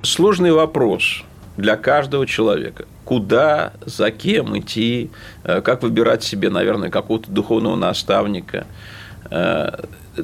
Сложный 0.02 0.52
вопрос 0.52 1.24
для 1.58 1.76
каждого 1.76 2.28
человека. 2.28 2.86
Куда, 3.04 3.74
за 3.86 4.12
кем 4.12 4.58
идти, 4.58 5.10
э, 5.44 5.62
как 5.62 5.84
выбирать 5.84 6.24
себе, 6.24 6.50
наверное, 6.50 6.90
какого-то 6.90 7.32
духовного 7.32 7.76
наставника. 7.76 8.68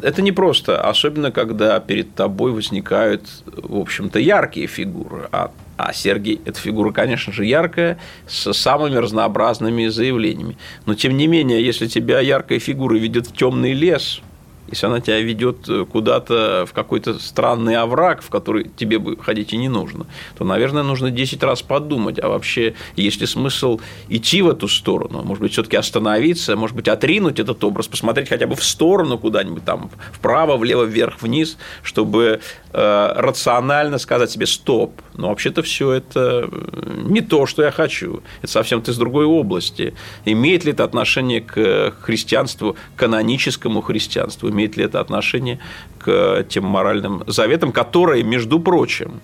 Это 0.02 0.22
не 0.22 0.32
просто, 0.32 0.82
особенно 0.82 1.32
когда 1.32 1.80
перед 1.80 2.16
тобой 2.16 2.52
возникают, 2.52 3.24
в 3.46 3.78
общем-то, 3.78 4.20
яркие 4.20 4.68
фигуры. 4.68 5.28
А, 5.32 5.52
а 5.78 5.94
Сергей– 5.94 6.42
это 6.46 6.60
фигура, 6.60 6.92
конечно 6.92 7.32
же, 7.32 7.46
яркая, 7.46 8.00
с 8.28 8.52
самыми 8.54 8.96
разнообразными 8.96 9.88
заявлениями. 9.88 10.58
Но, 10.86 10.96
тем 10.96 11.16
не 11.16 11.28
менее, 11.28 11.64
если 11.64 11.88
тебя 11.88 12.20
яркая 12.20 12.60
фигура 12.60 12.96
ведет 12.98 13.28
в 13.28 13.34
темный 13.34 13.74
лес– 13.74 14.22
если 14.68 14.86
она 14.86 15.02
тебя 15.02 15.20
ведет 15.20 15.68
э, 15.70 15.86
куда-то 15.86 16.66
в 16.68 16.74
какой-то 16.74 17.20
странный 17.20 17.76
овраг, 17.76 18.22
в 18.22 18.30
который 18.30 18.70
тебе 18.76 19.00
бы 19.00 19.18
ходить 19.18 19.54
и 19.54 19.58
не 19.58 19.70
нужно, 19.70 20.06
то, 20.38 20.46
наверное, 20.46 20.84
нужно 20.84 21.12
10 21.12 21.44
раз 21.44 21.62
подумать, 21.62 22.20
а 22.20 22.30
вообще 22.30 22.76
есть 22.96 23.22
ли 23.22 23.28
смысл 23.28 23.80
идти 24.10 24.42
в 24.42 24.50
эту 24.50 24.68
сторону, 24.68 25.24
может 25.24 25.42
быть, 25.42 25.52
все-таки 25.52 25.78
остановиться, 25.78 26.56
может 26.56 26.76
быть, 26.76 26.88
отринуть 26.88 27.40
этот 27.40 27.64
образ, 27.64 27.88
посмотреть 27.88 28.30
хотя 28.30 28.48
бы 28.48 28.56
в 28.56 28.64
сторону 28.64 29.18
куда-нибудь, 29.18 29.66
там, 29.66 29.90
вправо, 30.12 30.58
влево, 30.58 30.84
вверх, 30.84 31.22
вниз, 31.22 31.58
чтобы 31.84 32.42
э, 32.72 33.14
рационально 33.16 33.98
сказать 33.98 34.32
себе 34.32 34.46
«стоп», 34.46 35.02
но 35.16 35.30
вообще-то 35.30 35.62
все 35.62 35.92
это 35.92 36.50
э, 36.52 37.04
не 37.06 37.22
то, 37.22 37.46
что 37.46 37.64
я 37.64 37.72
хочу, 37.72 38.24
это 38.42 38.52
совсем 38.52 38.82
ты 38.82 38.92
из 38.92 38.98
другой 38.98 39.26
области. 39.26 39.94
Имеет 40.26 40.66
ли 40.66 40.72
это 40.72 40.84
отношение 40.84 41.42
к 41.42 41.96
христианству, 42.02 42.76
каноническому 42.96 43.82
христианству, 43.82 44.50
имеет 44.54 44.78
ли 44.78 44.86
это 44.86 45.00
отношение 45.02 45.60
к 46.00 46.46
тем 46.50 46.66
моральным 46.66 47.24
заветам, 47.28 47.72
которые, 47.72 48.24
между 48.24 48.60
прочим, 48.60 49.20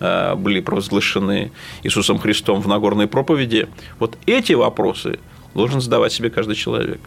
э, 0.00 0.34
были 0.34 0.60
провозглашены 0.60 1.52
Иисусом 1.82 2.18
Христом 2.18 2.60
в 2.60 2.68
Нагорной 2.68 3.06
проповеди. 3.06 3.68
Вот 3.98 4.18
эти 4.26 4.52
вопросы 4.52 5.18
должен 5.54 5.80
задавать 5.80 6.12
себе 6.12 6.28
каждый 6.30 6.56
человек. 6.56 7.00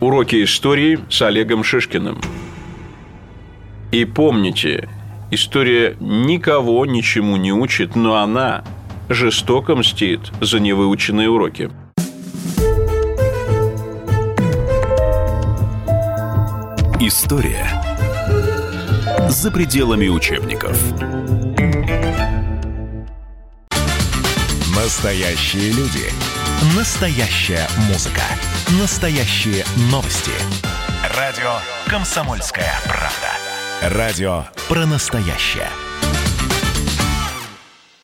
Уроки 0.00 0.42
истории 0.42 0.98
с 1.08 1.22
Олегом 1.22 1.64
Шишкиным. 1.64 2.20
И 3.90 4.04
помните, 4.04 4.88
история 5.30 5.96
никого 6.00 6.86
ничему 6.86 7.36
не 7.36 7.52
учит, 7.52 7.96
но 7.96 8.16
она 8.16 8.64
жестоко 9.08 9.74
мстит 9.74 10.20
за 10.40 10.60
невыученные 10.60 11.28
уроки. 11.28 11.70
История 17.08 17.66
за 19.30 19.50
пределами 19.50 20.08
учебников. 20.08 20.78
Настоящие 24.76 25.72
люди. 25.72 26.04
Настоящая 26.76 27.66
музыка. 27.88 28.20
Настоящие 28.78 29.64
новости. 29.90 30.32
Радио 31.16 31.54
«Комсомольская 31.86 32.74
правда». 32.84 33.96
Радио 33.96 34.44
про 34.68 34.84
настоящее. 34.84 35.70